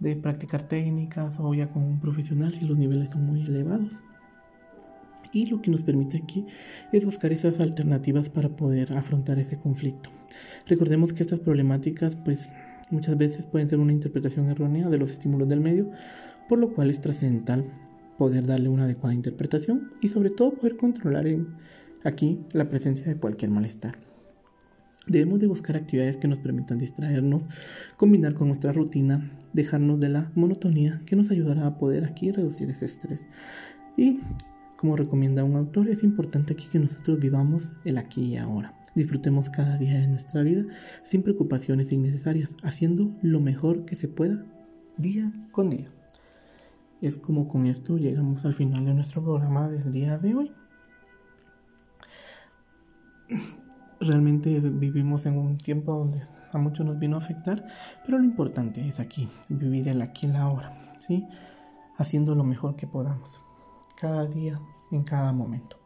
de 0.00 0.16
practicar 0.16 0.62
técnicas 0.62 1.38
o 1.40 1.54
ya 1.54 1.70
con 1.70 1.82
un 1.82 2.00
profesional 2.00 2.52
si 2.52 2.66
los 2.66 2.78
niveles 2.78 3.10
son 3.10 3.26
muy 3.26 3.42
elevados. 3.42 4.02
Y 5.32 5.46
lo 5.46 5.60
que 5.60 5.70
nos 5.70 5.82
permite 5.82 6.18
aquí 6.18 6.46
es 6.92 7.04
buscar 7.04 7.32
esas 7.32 7.60
alternativas 7.60 8.30
para 8.30 8.48
poder 8.48 8.96
afrontar 8.96 9.38
ese 9.38 9.58
conflicto. 9.58 10.10
Recordemos 10.66 11.12
que 11.12 11.22
estas 11.22 11.40
problemáticas 11.40 12.16
pues 12.16 12.48
Muchas 12.90 13.18
veces 13.18 13.46
pueden 13.46 13.68
ser 13.68 13.80
una 13.80 13.92
interpretación 13.92 14.48
errónea 14.48 14.88
de 14.88 14.98
los 14.98 15.10
estímulos 15.10 15.48
del 15.48 15.60
medio, 15.60 15.90
por 16.48 16.58
lo 16.58 16.72
cual 16.72 16.90
es 16.90 17.00
trascendental 17.00 17.64
poder 18.16 18.46
darle 18.46 18.68
una 18.68 18.84
adecuada 18.84 19.14
interpretación 19.14 19.90
y 20.00 20.08
sobre 20.08 20.30
todo 20.30 20.54
poder 20.54 20.76
controlar 20.76 21.26
en, 21.26 21.48
aquí 22.04 22.40
la 22.52 22.68
presencia 22.68 23.06
de 23.06 23.16
cualquier 23.16 23.50
malestar. 23.50 24.05
Debemos 25.06 25.38
de 25.38 25.46
buscar 25.46 25.76
actividades 25.76 26.16
que 26.16 26.26
nos 26.26 26.38
permitan 26.38 26.78
distraernos, 26.78 27.48
combinar 27.96 28.34
con 28.34 28.48
nuestra 28.48 28.72
rutina, 28.72 29.30
dejarnos 29.52 30.00
de 30.00 30.08
la 30.08 30.32
monotonía 30.34 31.00
que 31.06 31.14
nos 31.14 31.30
ayudará 31.30 31.66
a 31.66 31.78
poder 31.78 32.04
aquí 32.04 32.32
reducir 32.32 32.68
ese 32.70 32.86
estrés. 32.86 33.24
Y 33.96 34.18
como 34.76 34.96
recomienda 34.96 35.44
un 35.44 35.54
autor, 35.54 35.88
es 35.88 36.02
importante 36.02 36.54
aquí 36.54 36.66
que 36.70 36.80
nosotros 36.80 37.20
vivamos 37.20 37.72
el 37.84 37.98
aquí 37.98 38.22
y 38.24 38.36
ahora. 38.36 38.74
Disfrutemos 38.96 39.48
cada 39.48 39.78
día 39.78 40.00
de 40.00 40.08
nuestra 40.08 40.42
vida 40.42 40.64
sin 41.04 41.22
preocupaciones 41.22 41.92
innecesarias, 41.92 42.56
haciendo 42.64 43.14
lo 43.22 43.40
mejor 43.40 43.84
que 43.84 43.94
se 43.94 44.08
pueda 44.08 44.44
día 44.96 45.32
con 45.52 45.70
día. 45.70 45.86
Es 47.00 47.18
como 47.18 47.46
con 47.46 47.66
esto 47.66 47.96
llegamos 47.96 48.44
al 48.44 48.54
final 48.54 48.84
de 48.84 48.94
nuestro 48.94 49.22
programa 49.22 49.68
del 49.68 49.92
día 49.92 50.18
de 50.18 50.34
hoy. 50.34 50.52
Realmente 54.00 54.60
vivimos 54.60 55.26
en 55.26 55.38
un 55.38 55.58
tiempo 55.58 55.94
donde 55.94 56.22
a 56.52 56.58
muchos 56.58 56.84
nos 56.84 56.98
vino 56.98 57.16
a 57.16 57.20
afectar, 57.20 57.66
pero 58.04 58.18
lo 58.18 58.24
importante 58.24 58.86
es 58.86 59.00
aquí, 59.00 59.28
vivir 59.48 59.88
el 59.88 60.02
aquí 60.02 60.26
y 60.26 60.30
la 60.30 60.42
ahora, 60.42 60.76
¿sí? 60.98 61.26
Haciendo 61.96 62.34
lo 62.34 62.44
mejor 62.44 62.76
que 62.76 62.86
podamos, 62.86 63.40
cada 63.96 64.26
día, 64.26 64.60
en 64.90 65.02
cada 65.02 65.32
momento. 65.32 65.78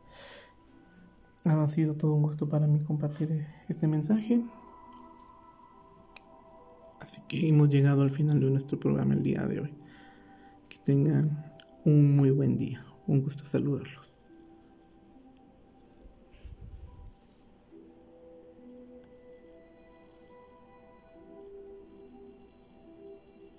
Ha 1.45 1.67
sido 1.69 1.95
todo 1.95 2.15
un 2.15 2.23
gusto 2.23 2.49
para 2.49 2.67
mí 2.67 2.81
compartir 2.81 3.47
este 3.69 3.87
mensaje. 3.87 4.43
Así 7.01 7.23
que 7.29 7.49
hemos 7.49 7.71
llegado 7.71 8.03
al 8.03 8.11
final 8.11 8.41
de 8.41 8.51
nuestro 8.51 8.79
programa 8.79 9.15
el 9.15 9.23
día 9.23 9.47
de 9.47 9.61
hoy. 9.61 9.75
Que 10.69 10.79
tengan 10.85 11.55
un 11.85 12.15
muy 12.15 12.31
buen 12.31 12.59
día. 12.59 12.85
Un 13.07 13.23
gusto 13.23 13.45
saludarlos. 13.45 14.10